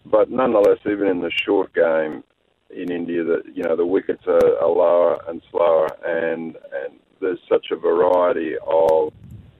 But 0.05 0.31
nonetheless, 0.31 0.79
even 0.85 1.07
in 1.07 1.21
the 1.21 1.31
short 1.31 1.73
game 1.73 2.23
in 2.69 2.91
India, 2.91 3.23
that 3.23 3.43
you 3.53 3.63
know 3.63 3.75
the 3.75 3.85
wickets 3.85 4.23
are, 4.27 4.57
are 4.59 4.69
lower 4.69 5.21
and 5.27 5.41
slower, 5.51 5.87
and 6.05 6.57
and 6.83 6.99
there's 7.19 7.39
such 7.47 7.67
a 7.71 7.75
variety 7.75 8.55
of 8.65 9.13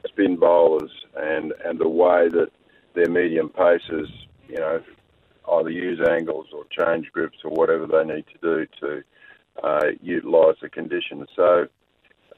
spin 0.08 0.36
bowlers 0.36 0.92
and, 1.16 1.54
and 1.64 1.80
the 1.80 1.88
way 1.88 2.28
that 2.30 2.50
their 2.94 3.10
medium 3.10 3.50
paces, 3.50 4.10
you 4.50 4.58
know, 4.58 4.82
either 5.54 5.70
use 5.70 6.00
angles 6.10 6.48
or 6.54 6.66
change 6.78 7.12
grips 7.12 7.38
or 7.44 7.52
whatever 7.52 7.88
they 7.88 8.04
need 8.04 8.26
to 8.28 8.38
do 8.42 8.68
to 8.80 9.04
uh, 9.64 9.88
utilise 10.02 10.58
the 10.62 10.70
conditions. 10.70 11.28
So 11.36 11.68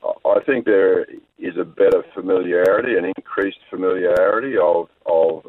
I 0.04 0.40
think 0.46 0.66
there 0.66 1.06
is 1.38 1.58
a 1.58 1.64
better 1.64 2.04
familiarity, 2.14 2.98
an 2.98 3.06
increased 3.06 3.60
familiarity 3.70 4.58
of, 4.58 4.90
of 5.06 5.46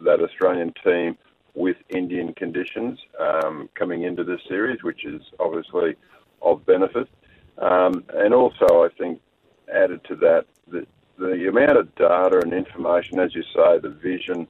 that 0.00 0.20
Australian 0.20 0.72
team 0.84 1.16
with 1.54 1.76
Indian 1.90 2.34
conditions 2.34 2.98
um, 3.20 3.68
coming 3.74 4.02
into 4.02 4.24
this 4.24 4.40
series, 4.48 4.82
which 4.82 5.04
is 5.04 5.22
obviously 5.38 5.96
of 6.40 6.64
benefit. 6.66 7.08
Um, 7.58 8.04
and 8.14 8.34
also, 8.34 8.84
I 8.84 8.88
think 8.98 9.20
added 9.72 10.02
to 10.04 10.16
that, 10.16 10.46
that 10.68 10.88
the 11.18 11.48
amount 11.48 11.76
of 11.76 11.94
data 11.94 12.40
and 12.42 12.52
information, 12.52 13.20
as 13.20 13.34
you 13.34 13.42
say, 13.54 13.78
the 13.78 13.90
vision 13.90 14.48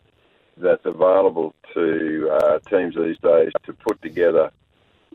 that's 0.57 0.85
available 0.85 1.55
to 1.75 2.31
uh, 2.31 2.59
teams 2.71 2.95
these 2.95 3.19
days 3.19 3.51
to 3.65 3.73
put 3.73 4.01
together 4.03 4.51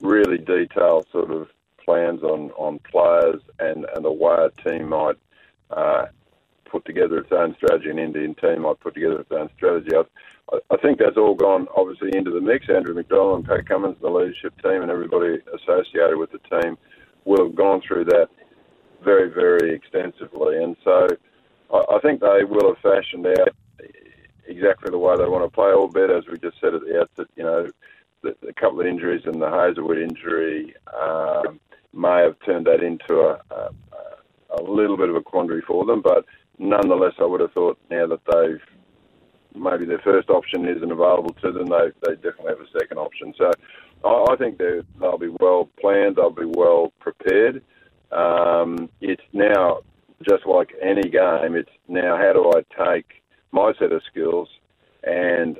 really 0.01 0.37
detailed 0.37 1.07
sort 1.11 1.31
of 1.31 1.47
plans 1.87 2.21
on, 2.21 2.51
on 2.57 2.79
players 2.79 3.41
and, 3.59 3.85
and 3.95 4.03
the 4.03 4.11
way 4.11 4.35
a 4.35 4.69
team 4.69 4.89
might 4.89 5.15
uh, 5.71 6.05
put 6.69 6.83
together 6.83 7.19
its 7.19 7.31
own 7.31 7.55
strategy, 7.55 7.89
an 7.89 7.97
Indian 7.97 8.35
team 8.35 8.63
might 8.63 8.79
put 8.81 8.93
together 8.93 9.21
its 9.21 9.31
own 9.31 9.49
strategy. 9.55 9.95
I, 9.95 10.59
I 10.69 10.77
think 10.77 10.99
that's 10.99 11.15
all 11.15 11.33
gone 11.33 11.67
obviously 11.75 12.11
into 12.13 12.31
the 12.31 12.41
mix. 12.41 12.67
Andrew 12.69 12.93
McDonald 12.93 13.39
and 13.39 13.47
Pat 13.47 13.65
Cummins, 13.67 13.95
the 14.01 14.09
leadership 14.09 14.53
team, 14.61 14.81
and 14.81 14.91
everybody 14.91 15.39
associated 15.55 16.17
with 16.17 16.31
the 16.31 16.61
team 16.61 16.77
will 17.23 17.45
have 17.45 17.55
gone 17.55 17.81
through 17.87 18.05
that 18.05 18.27
very, 19.01 19.29
very 19.29 19.73
extensively. 19.73 20.61
And 20.61 20.75
so 20.83 21.07
I, 21.73 21.95
I 21.95 21.99
think 22.01 22.19
they 22.19 22.43
will 22.43 22.73
have 22.73 22.83
fashioned 22.83 23.27
out 23.27 23.55
exactly 24.45 24.91
the 24.91 24.97
way 24.97 25.15
they 25.15 25.25
want 25.25 25.45
to 25.45 25.55
play. 25.55 25.71
Albeit, 25.71 26.11
as 26.11 26.25
we 26.29 26.37
just 26.37 26.59
said 26.59 26.75
at 26.75 26.81
the 26.81 26.99
outset, 26.99 27.27
you 27.37 27.43
know, 27.43 27.65
the, 28.23 28.35
the 28.41 28.53
couple 28.53 28.81
of 28.81 28.87
injuries 28.87 29.23
and 29.25 29.41
the 29.41 29.49
Hazlewood 29.49 29.99
injury 29.99 30.75
um, 31.01 31.59
may 31.93 32.21
have 32.21 32.35
turned 32.45 32.67
that 32.67 32.83
into 32.83 33.19
a, 33.21 33.41
a, 33.51 33.69
a 34.59 34.61
little 34.61 34.97
bit 34.97 35.09
of 35.09 35.15
a 35.15 35.21
quandary 35.21 35.61
for 35.61 35.85
them. 35.85 36.01
But 36.01 36.25
nonetheless, 36.57 37.13
I 37.19 37.25
would 37.25 37.41
have 37.41 37.51
thought 37.53 37.79
now 37.89 38.07
that 38.07 38.21
they've 38.31 38.61
maybe 39.55 39.85
their 39.85 39.99
first 39.99 40.29
option 40.29 40.67
isn't 40.67 40.91
available 40.91 41.33
to 41.41 41.51
them, 41.51 41.67
they, 41.67 41.91
they 42.05 42.15
definitely 42.15 42.49
have 42.49 42.61
a 42.61 42.79
second 42.79 42.97
option. 42.97 43.33
So 43.37 43.51
I, 44.03 44.33
I 44.33 44.35
think 44.35 44.57
they'll 44.57 45.17
be 45.17 45.33
well 45.39 45.69
planned, 45.79 46.15
they'll 46.15 46.29
be 46.29 46.45
well 46.45 46.93
prepared. 46.99 47.63
Um, 48.11 48.89
it's 49.01 49.23
now 49.33 49.79
just 50.27 50.45
like 50.45 50.73
any 50.81 51.09
game, 51.09 51.55
it's 51.55 51.69
now 51.87 52.17
how 52.17 52.33
do 52.33 52.51
I 52.55 52.93
take 52.93 53.23
my 53.51 53.73
set 53.79 53.91
of 53.91 54.01
skills 54.09 54.49
and 55.03 55.57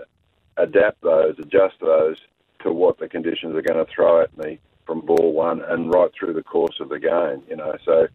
adapt 0.57 1.01
those, 1.01 1.36
adjust 1.39 1.75
those 1.81 2.17
to 2.63 2.72
what 2.72 2.98
the 3.00 3.07
conditions 3.07 3.55
are 3.55 3.62
going 3.62 3.84
to 3.84 3.91
throw 3.93 4.22
at 4.22 4.36
me 4.38 4.60
from 4.88 5.01
ball 5.01 5.34
one 5.34 5.62
and 5.67 5.94
right 5.94 6.10
through 6.17 6.34
the 6.34 6.41
course 6.41 6.79
of 6.79 6.89
the 6.89 7.00
game. 7.00 7.44
You 7.48 7.58
know, 7.58 7.75
so 7.86 8.08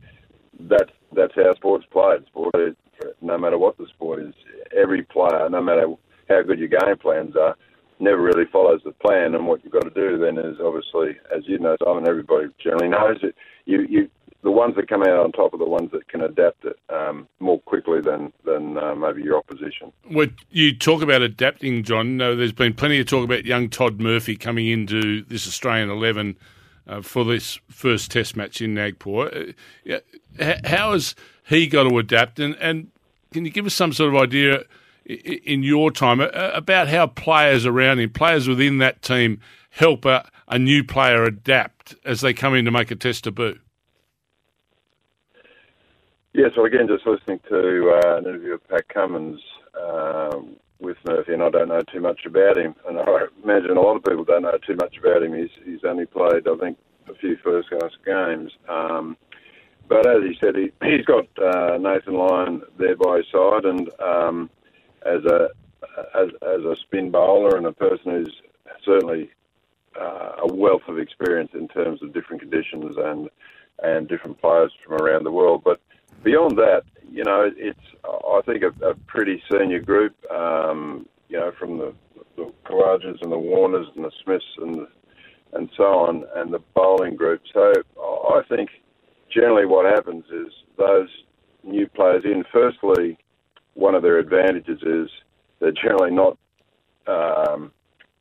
that's 0.58 0.90
that's 1.14 1.34
how 1.36 1.54
sports 1.54 1.86
played. 1.92 2.26
Sport, 2.26 2.54
is, 2.56 2.74
no 3.20 3.38
matter 3.38 3.58
what 3.58 3.76
the 3.78 3.86
sport 3.94 4.20
is, 4.20 4.34
every 4.76 5.02
player, 5.02 5.48
no 5.48 5.62
matter 5.62 5.86
how 6.28 6.42
good 6.42 6.58
your 6.58 6.68
game 6.68 6.96
plans 6.96 7.36
are, 7.36 7.56
never 8.00 8.20
really 8.20 8.46
follows 8.50 8.80
the 8.84 8.92
plan. 8.92 9.34
And 9.34 9.46
what 9.46 9.62
you've 9.62 9.72
got 9.72 9.84
to 9.84 9.90
do 9.90 10.18
then 10.18 10.38
is 10.38 10.56
obviously, 10.60 11.18
as 11.36 11.46
you 11.46 11.58
know, 11.58 11.76
Simon, 11.84 12.08
everybody 12.08 12.46
generally 12.58 12.88
knows 12.88 13.18
it. 13.22 13.36
You 13.66 13.86
you 13.88 14.10
the 14.42 14.50
ones 14.50 14.74
that 14.74 14.88
come 14.88 15.02
out 15.02 15.20
on 15.20 15.30
top 15.30 15.54
are 15.54 15.58
the 15.58 15.64
ones 15.64 15.92
that 15.92 16.08
can 16.08 16.20
adapt 16.22 16.64
it 16.64 16.76
um, 16.92 17.28
more 17.38 17.60
quickly 17.60 18.00
than 18.00 18.32
than 18.44 18.76
uh, 18.76 18.94
maybe 18.94 19.22
your 19.22 19.38
opposition. 19.38 19.92
When 20.08 20.34
you 20.50 20.76
talk 20.76 21.00
about 21.00 21.22
adapting, 21.22 21.84
John, 21.84 22.18
there's 22.18 22.52
been 22.52 22.74
plenty 22.74 22.98
of 22.98 23.06
talk 23.06 23.24
about 23.24 23.44
young 23.44 23.68
Todd 23.68 24.00
Murphy 24.00 24.34
coming 24.36 24.66
into 24.66 25.22
this 25.22 25.46
Australian 25.46 25.90
eleven 25.90 26.36
uh, 26.92 27.02
for 27.02 27.24
this 27.24 27.58
first 27.68 28.10
Test 28.10 28.36
match 28.36 28.60
in 28.60 28.74
Nagpur. 28.74 29.52
Uh, 29.90 30.54
how 30.64 30.92
has 30.92 31.14
he 31.44 31.66
got 31.66 31.88
to 31.88 31.98
adapt? 31.98 32.38
And, 32.38 32.56
and 32.56 32.90
can 33.32 33.44
you 33.44 33.50
give 33.50 33.66
us 33.66 33.74
some 33.74 33.92
sort 33.92 34.14
of 34.14 34.20
idea 34.20 34.64
in 35.04 35.62
your 35.62 35.90
time 35.90 36.20
uh, 36.20 36.28
about 36.54 36.88
how 36.88 37.06
players 37.06 37.66
around 37.66 37.98
him, 37.98 38.10
players 38.10 38.48
within 38.48 38.78
that 38.78 39.02
team, 39.02 39.40
help 39.70 40.04
a, 40.04 40.28
a 40.48 40.58
new 40.58 40.84
player 40.84 41.24
adapt 41.24 41.94
as 42.04 42.20
they 42.20 42.32
come 42.32 42.54
in 42.54 42.64
to 42.64 42.70
make 42.70 42.90
a 42.90 42.96
Test 42.96 43.24
debut? 43.24 43.58
Yeah, 46.34 46.46
so 46.54 46.64
again, 46.64 46.88
just 46.88 47.06
listening 47.06 47.40
to 47.48 48.00
uh, 48.04 48.16
an 48.16 48.26
interview 48.26 48.52
with 48.52 48.66
Pat 48.68 48.88
Cummins 48.88 49.40
um, 49.78 50.56
with 50.82 50.98
Murphy, 51.06 51.32
and 51.32 51.42
I 51.42 51.50
don't 51.50 51.68
know 51.68 51.82
too 51.82 52.00
much 52.00 52.26
about 52.26 52.58
him, 52.58 52.74
and 52.86 52.98
I 52.98 53.26
imagine 53.42 53.76
a 53.76 53.80
lot 53.80 53.96
of 53.96 54.04
people 54.04 54.24
don't 54.24 54.42
know 54.42 54.58
too 54.66 54.76
much 54.76 54.96
about 54.98 55.22
him. 55.22 55.34
He's, 55.34 55.50
he's 55.64 55.84
only 55.84 56.06
played, 56.06 56.46
I 56.46 56.56
think, 56.56 56.78
a 57.08 57.14
few 57.14 57.36
first 57.42 57.68
class 57.68 57.92
games. 58.04 58.52
Um, 58.68 59.16
but 59.88 60.06
as 60.06 60.22
he 60.22 60.36
said, 60.40 60.56
he, 60.56 60.72
he's 60.84 61.04
got 61.04 61.26
uh, 61.38 61.78
Nathan 61.78 62.14
Lyon 62.14 62.62
there 62.78 62.96
by 62.96 63.18
his 63.18 63.26
side, 63.32 63.64
and 63.64 63.90
um, 64.00 64.50
as 65.06 65.24
a 65.24 65.48
as, 66.14 66.28
as 66.42 66.64
a 66.64 66.76
spin 66.76 67.10
bowler 67.10 67.56
and 67.56 67.66
a 67.66 67.72
person 67.72 68.12
who's 68.12 68.34
certainly 68.84 69.30
uh, 70.00 70.32
a 70.42 70.54
wealth 70.54 70.82
of 70.88 70.98
experience 70.98 71.50
in 71.54 71.68
terms 71.68 72.02
of 72.02 72.12
different 72.12 72.40
conditions 72.40 72.96
and 72.96 73.28
and 73.82 74.08
different 74.08 74.40
players 74.40 74.72
from 74.84 74.94
around 74.94 75.24
the 75.24 75.32
world. 75.32 75.62
But 75.64 75.80
beyond 76.22 76.56
that, 76.58 76.84
you 77.12 77.24
know, 77.24 77.50
it's 77.56 77.78
I 78.04 78.40
think 78.46 78.62
a, 78.62 78.90
a 78.90 78.94
pretty 79.06 79.42
senior 79.50 79.80
group. 79.80 80.14
Um, 80.30 81.06
you 81.28 81.38
know, 81.38 81.52
from 81.58 81.78
the 81.78 81.94
the 82.36 82.52
Khawajas 82.66 83.20
and 83.22 83.30
the 83.30 83.38
Warners 83.38 83.86
and 83.94 84.04
the 84.04 84.10
Smiths 84.24 84.44
and 84.58 84.86
and 85.52 85.68
so 85.76 85.84
on, 85.84 86.24
and 86.36 86.52
the 86.52 86.60
bowling 86.74 87.14
group. 87.14 87.42
So 87.52 87.72
I 88.00 88.40
think 88.48 88.70
generally 89.32 89.66
what 89.66 89.84
happens 89.84 90.24
is 90.32 90.52
those 90.78 91.08
new 91.62 91.86
players 91.88 92.24
in. 92.24 92.44
Firstly, 92.50 93.18
one 93.74 93.94
of 93.94 94.02
their 94.02 94.18
advantages 94.18 94.80
is 94.82 95.08
they're 95.60 95.72
generally 95.72 96.10
not 96.10 96.38
um, 97.06 97.72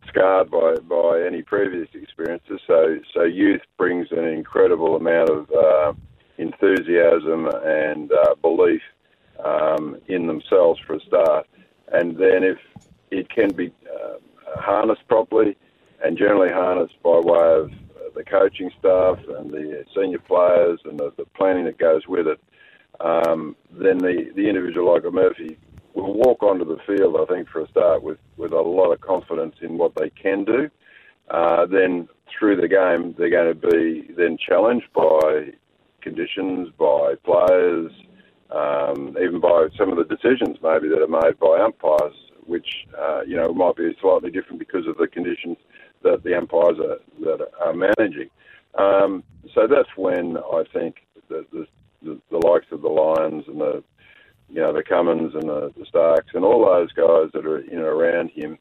scarred 0.07 0.51
by, 0.51 0.75
by 0.89 1.23
any 1.25 1.41
previous 1.41 1.87
experiences. 1.93 2.59
So 2.67 2.97
so 3.13 3.23
youth 3.23 3.61
brings 3.77 4.07
an 4.11 4.25
incredible 4.25 4.95
amount 4.95 5.29
of 5.29 5.51
uh, 5.51 5.93
enthusiasm 6.71 7.47
and 7.63 8.11
uh, 8.11 8.35
belief 8.41 8.81
um, 9.43 9.97
in 10.07 10.27
themselves 10.27 10.79
for 10.85 10.95
a 10.95 10.99
start. 11.01 11.47
And 11.91 12.17
then 12.17 12.43
if 12.43 12.57
it 13.09 13.29
can 13.29 13.53
be 13.53 13.73
uh, 13.85 14.15
harnessed 14.59 15.07
properly 15.07 15.57
and 16.03 16.17
generally 16.17 16.51
harnessed 16.51 17.01
by 17.03 17.19
way 17.19 17.53
of 17.53 17.71
the 18.15 18.23
coaching 18.23 18.71
staff 18.79 19.19
and 19.37 19.51
the 19.51 19.85
senior 19.95 20.19
players 20.19 20.79
and 20.85 20.99
the, 20.99 21.13
the 21.17 21.25
planning 21.25 21.65
that 21.65 21.77
goes 21.77 22.07
with 22.07 22.27
it, 22.27 22.39
um, 22.99 23.55
then 23.71 23.97
the, 23.97 24.31
the 24.35 24.47
individual 24.47 24.93
like 24.93 25.03
a 25.05 25.11
Murphy 25.11 25.57
will 25.93 26.13
walk 26.13 26.43
onto 26.43 26.65
the 26.65 26.77
field, 26.85 27.17
I 27.19 27.25
think, 27.33 27.49
for 27.49 27.61
a 27.61 27.67
start, 27.69 28.03
with, 28.03 28.17
with 28.37 28.53
a 28.53 28.61
lot 28.61 28.91
of 28.91 29.01
confidence 29.01 29.55
in 29.61 29.77
what 29.77 29.93
they 29.95 30.09
can 30.09 30.45
do. 30.45 30.69
Uh, 31.29 31.65
then 31.65 32.07
through 32.37 32.57
the 32.57 32.67
game, 32.67 33.13
they're 33.17 33.29
going 33.29 33.53
to 33.53 33.67
be 33.69 34.13
then 34.15 34.37
challenged 34.37 34.87
by 34.93 35.51
conditions, 36.01 36.69
by 36.77 37.15
players, 37.23 37.91
um, 38.51 39.15
even 39.21 39.39
by 39.39 39.67
some 39.77 39.91
of 39.91 39.97
the 39.97 40.15
decisions 40.15 40.57
maybe 40.61 40.89
that 40.89 41.01
are 41.01 41.07
made 41.07 41.39
by 41.39 41.59
umpires, 41.61 42.15
which 42.45 42.85
uh, 42.99 43.21
you 43.21 43.35
know 43.35 43.53
might 43.53 43.75
be 43.75 43.95
slightly 44.01 44.31
different 44.31 44.59
because 44.59 44.87
of 44.87 44.97
the 44.97 45.07
conditions 45.07 45.57
that 46.03 46.23
the 46.23 46.37
umpires 46.37 46.77
are, 46.79 46.97
that 47.21 47.47
are 47.59 47.73
managing. 47.73 48.29
Um, 48.77 49.23
so 49.53 49.67
that's 49.67 49.89
when 49.95 50.37
I 50.37 50.63
think 50.73 50.95
the, 51.29 51.45
the, 52.01 52.19
the, 52.29 52.47
likes 52.47 52.67
of 52.71 52.81
the 52.81 52.87
Lyons 52.87 53.43
and 53.47 53.59
the 53.59 53.83
you 54.49 54.61
know 54.61 54.73
the 54.73 54.83
Cummins 54.83 55.33
and 55.33 55.43
the, 55.43 55.71
the 55.77 55.85
Starks 55.85 56.31
and 56.33 56.43
all 56.43 56.65
those 56.65 56.91
guys 56.93 57.31
that 57.33 57.45
are 57.45 57.59
in 57.59 57.77
and 57.77 57.81
around 57.81 58.31
him 58.31 58.57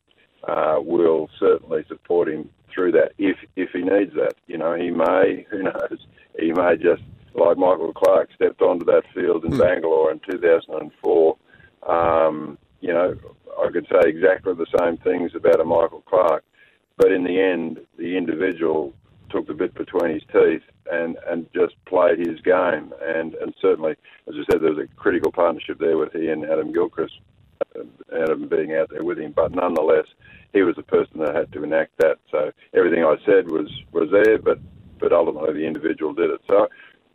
uh, 0.46 0.76
will 0.78 1.28
certainly 1.38 1.84
support 1.88 2.28
him 2.28 2.48
through 2.72 2.92
that 2.92 3.12
if 3.18 3.36
if 3.56 3.70
he 3.70 3.82
needs 3.82 4.14
that. 4.14 4.34
You 4.46 4.58
know, 4.58 4.74
he 4.74 4.90
may 4.90 5.46
who 5.50 5.62
knows 5.62 6.06
he 6.38 6.52
may 6.52 6.76
just 6.76 7.02
like 7.34 7.56
Michael 7.56 7.92
Clarke 7.92 8.30
stepped 8.34 8.62
onto 8.62 8.84
that 8.86 9.02
field 9.14 9.44
in 9.44 9.52
mm. 9.52 9.58
Bangalore 9.58 10.10
in 10.10 10.20
2004. 10.30 11.36
Um, 11.88 12.58
you 12.80 12.92
know, 12.92 13.16
I 13.62 13.70
could 13.70 13.86
say 13.90 14.08
exactly 14.08 14.54
the 14.54 14.66
same 14.78 14.96
things 14.98 15.32
about 15.34 15.60
a 15.60 15.64
Michael 15.64 16.02
Clarke, 16.02 16.44
but 16.96 17.12
in 17.12 17.24
the 17.24 17.40
end, 17.40 17.80
the 17.98 18.16
individual 18.16 18.94
took 19.30 19.46
the 19.46 19.54
bit 19.54 19.74
between 19.74 20.12
his 20.12 20.22
teeth 20.32 20.62
and, 20.90 21.16
and 21.28 21.46
just 21.54 21.74
played 21.84 22.18
his 22.18 22.40
game. 22.40 22.92
And, 23.02 23.34
and 23.34 23.54
certainly, 23.60 23.92
as 24.28 24.34
I 24.34 24.52
said, 24.52 24.60
there 24.60 24.72
was 24.72 24.84
a 24.84 24.94
critical 24.96 25.32
partnership 25.32 25.78
there 25.78 25.96
with 25.96 26.12
he 26.12 26.28
and 26.28 26.44
Adam 26.44 26.72
Gilchrist, 26.72 27.14
uh, 27.76 27.82
Adam 28.12 28.48
being 28.48 28.74
out 28.74 28.90
there 28.90 29.04
with 29.04 29.18
him. 29.18 29.32
But 29.32 29.54
nonetheless, 29.54 30.06
he 30.52 30.62
was 30.62 30.76
the 30.76 30.82
person 30.82 31.20
that 31.20 31.34
had 31.34 31.52
to 31.52 31.62
enact 31.62 31.92
that. 31.98 32.18
So 32.30 32.50
everything 32.74 33.04
I 33.04 33.16
said 33.24 33.50
was, 33.50 33.70
was 33.92 34.10
there, 34.10 34.38
but, 34.38 34.58
but 34.98 35.12
ultimately 35.12 35.54
the 35.54 35.66
individual 35.66 36.12
did 36.12 36.30
it. 36.30 36.40
So 36.48 36.68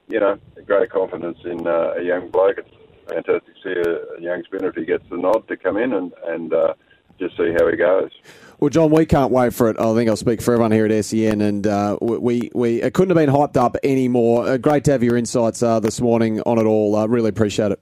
you 0.08 0.20
know, 0.20 0.38
great 0.65 0.89
confidence 0.89 1.38
in 1.46 1.65
uh, 1.65 1.94
a 1.98 2.04
young 2.04 2.30
bloke. 2.30 2.58
It's 2.60 2.70
fantastic 3.08 3.46
to 3.46 3.62
see 3.63 3.89
a, 3.89 4.18
a, 4.18 4.22
young 4.22 4.44
spinner 4.44 4.70
if 4.70 4.76
he 4.76 4.86
gets 4.86 5.04
the 5.10 5.18
nod 5.18 5.48
to 5.48 5.58
come 5.58 5.78
in 5.78 5.94
and, 5.94 6.13
and 6.26 6.54
uh, 6.54 6.74
just 7.20 7.38
see 7.38 7.54
how 7.58 7.70
he 7.70 7.78
goes. 7.78 8.12
Well, 8.60 8.70
John, 8.70 8.89
we 8.89 9.06
can't 9.06 9.32
wait 9.32 9.54
for 9.54 9.70
it. 9.70 9.78
I 9.80 9.94
think 9.94 10.10
I'll 10.10 10.15
speak 10.15 10.41
for 10.41 10.54
everyone 10.54 10.72
here 10.72 10.86
at 10.86 11.06
SEN, 11.06 11.41
and 11.41 11.68
uh, 11.68 11.98
we, 12.02 12.50
we 12.54 12.82
it 12.82 12.94
couldn't 12.94 13.15
have 13.15 13.26
been 13.26 13.34
hyped 13.34 13.58
up 13.58 13.76
anymore. 13.84 14.48
Uh, 14.48 14.58
great 14.58 14.86
to 14.86 14.91
have 14.91 15.04
your 15.04 15.18
insights 15.18 15.62
uh, 15.62 15.80
this 15.80 16.00
morning 16.00 16.41
on 16.41 16.58
it 16.58 16.65
all. 16.65 16.96
Uh, 16.96 17.06
really 17.06 17.30
appreciate 17.30 17.72
it. 17.72 17.82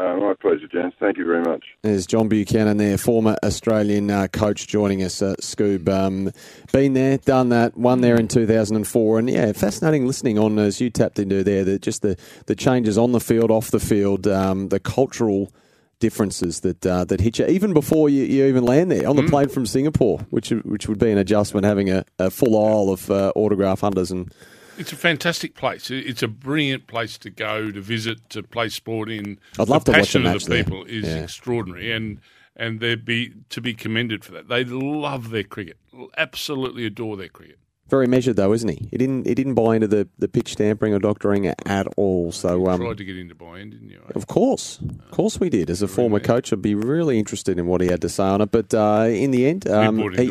Uh, 0.00 0.16
my 0.16 0.32
pleasure, 0.40 0.66
James. 0.66 0.94
Thank 0.98 1.18
you 1.18 1.26
very 1.26 1.42
much. 1.42 1.62
There's 1.82 2.06
John 2.06 2.28
Buchanan 2.28 2.78
there, 2.78 2.96
former 2.96 3.36
Australian 3.42 4.10
uh, 4.10 4.28
coach, 4.28 4.66
joining 4.66 5.02
us, 5.02 5.20
uh, 5.20 5.34
Scoob. 5.42 5.90
Um, 5.90 6.32
been 6.72 6.94
there, 6.94 7.18
done 7.18 7.50
that, 7.50 7.76
won 7.76 8.00
there 8.00 8.16
in 8.16 8.26
2004. 8.26 9.18
And 9.18 9.28
yeah, 9.28 9.52
fascinating 9.52 10.06
listening 10.06 10.38
on 10.38 10.58
as 10.58 10.80
you 10.80 10.88
tapped 10.88 11.18
into 11.18 11.44
there, 11.44 11.64
the, 11.64 11.78
just 11.78 12.00
the, 12.00 12.16
the 12.46 12.54
changes 12.54 12.96
on 12.96 13.12
the 13.12 13.20
field, 13.20 13.50
off 13.50 13.70
the 13.70 13.80
field, 13.80 14.26
um, 14.26 14.70
the 14.70 14.80
cultural 14.80 15.52
differences 15.98 16.60
that 16.60 16.86
uh, 16.86 17.04
that 17.04 17.20
hit 17.20 17.38
you 17.38 17.44
even 17.44 17.74
before 17.74 18.08
you, 18.08 18.24
you 18.24 18.46
even 18.46 18.64
land 18.64 18.90
there 18.90 19.06
on 19.06 19.16
the 19.16 19.22
mm. 19.22 19.28
plane 19.28 19.50
from 19.50 19.66
Singapore, 19.66 20.18
which 20.30 20.48
which 20.48 20.88
would 20.88 20.98
be 20.98 21.10
an 21.10 21.18
adjustment 21.18 21.66
having 21.66 21.90
a, 21.90 22.06
a 22.18 22.30
full 22.30 22.56
aisle 22.56 22.88
of 22.88 23.10
uh, 23.10 23.32
autograph 23.36 23.80
hunters 23.82 24.10
and 24.10 24.32
it's 24.80 24.92
a 24.92 24.96
fantastic 24.96 25.54
place. 25.54 25.90
It's 25.90 26.22
a 26.22 26.28
brilliant 26.28 26.86
place 26.86 27.18
to 27.18 27.30
go 27.30 27.70
to 27.70 27.80
visit 27.80 28.30
to 28.30 28.42
play 28.42 28.70
sport 28.70 29.10
in. 29.10 29.38
I'd 29.58 29.68
love 29.68 29.84
the 29.84 29.92
to 29.92 29.98
watch 29.98 30.14
a 30.14 30.20
match 30.20 30.42
of 30.42 30.48
the 30.48 30.64
people 30.64 30.84
is 30.84 31.06
yeah. 31.06 31.16
extraordinary, 31.16 31.92
and 31.92 32.20
and 32.56 32.80
they'd 32.80 33.04
be 33.04 33.34
to 33.50 33.60
be 33.60 33.74
commended 33.74 34.24
for 34.24 34.32
that. 34.32 34.48
They 34.48 34.64
love 34.64 35.30
their 35.30 35.44
cricket, 35.44 35.76
absolutely 36.16 36.86
adore 36.86 37.16
their 37.16 37.28
cricket. 37.28 37.58
Very 37.90 38.06
measured 38.06 38.36
though, 38.36 38.52
isn't 38.52 38.68
he? 38.68 38.88
He 38.90 38.96
didn't 38.96 39.26
he 39.26 39.34
didn't 39.34 39.54
buy 39.54 39.74
into 39.74 39.88
the, 39.88 40.08
the 40.18 40.28
pitch 40.28 40.54
tampering 40.56 40.94
or 40.94 41.00
doctoring 41.00 41.46
at 41.46 41.86
all. 41.96 42.32
So 42.32 42.68
um, 42.68 42.80
tried 42.80 42.98
to 42.98 43.04
get 43.04 43.18
into 43.18 43.34
buy-in, 43.34 43.70
didn't 43.70 43.90
you? 43.90 44.00
Of 44.14 44.28
course, 44.28 44.78
of 44.78 45.10
course 45.10 45.40
we 45.40 45.50
did. 45.50 45.68
As 45.68 45.82
a 45.82 45.88
former 45.88 46.20
coach, 46.20 46.52
I'd 46.52 46.62
be 46.62 46.74
really 46.74 47.18
interested 47.18 47.58
in 47.58 47.66
what 47.66 47.80
he 47.80 47.88
had 47.88 48.00
to 48.02 48.08
say 48.08 48.22
on 48.22 48.40
it. 48.40 48.52
But 48.52 48.72
uh, 48.72 49.08
in 49.10 49.32
the 49.32 49.46
end, 49.46 49.68
um, 49.68 49.98
he, 50.12 50.30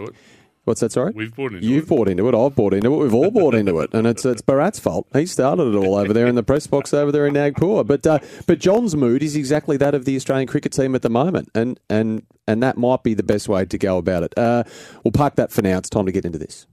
What's 0.69 0.81
that? 0.81 0.91
Sorry, 0.91 1.11
we've 1.15 1.35
bought 1.35 1.51
into 1.53 1.65
You've 1.65 1.85
it. 1.85 1.89
bought 1.89 2.07
into 2.07 2.29
it. 2.29 2.35
I've 2.35 2.55
bought 2.55 2.75
into 2.75 2.93
it. 2.93 2.97
We've 2.97 3.13
all 3.15 3.31
bought 3.31 3.55
into 3.55 3.79
it, 3.79 3.89
and 3.91 4.05
it's 4.05 4.23
it's 4.23 4.43
Bharat's 4.43 4.77
fault. 4.77 5.07
He 5.13 5.25
started 5.25 5.73
it 5.73 5.75
all 5.75 5.95
over 5.95 6.13
there 6.13 6.27
in 6.27 6.35
the 6.35 6.43
press 6.43 6.67
box 6.67 6.93
over 6.93 7.11
there 7.11 7.25
in 7.25 7.33
Nagpur. 7.33 7.83
But 7.83 8.05
uh, 8.05 8.19
but 8.45 8.59
John's 8.59 8.95
mood 8.95 9.23
is 9.23 9.35
exactly 9.35 9.77
that 9.77 9.95
of 9.95 10.05
the 10.05 10.15
Australian 10.15 10.47
cricket 10.47 10.71
team 10.71 10.93
at 10.93 11.01
the 11.01 11.09
moment, 11.09 11.49
and 11.55 11.79
and 11.89 12.21
and 12.47 12.61
that 12.61 12.77
might 12.77 13.01
be 13.01 13.15
the 13.15 13.23
best 13.23 13.49
way 13.49 13.65
to 13.65 13.77
go 13.79 13.97
about 13.97 14.21
it. 14.21 14.37
Uh, 14.37 14.63
we'll 15.03 15.11
park 15.11 15.37
that 15.37 15.51
for 15.51 15.63
now. 15.63 15.79
It's 15.79 15.89
time 15.89 16.05
to 16.05 16.11
get 16.11 16.23
into 16.23 16.37
this. 16.37 16.67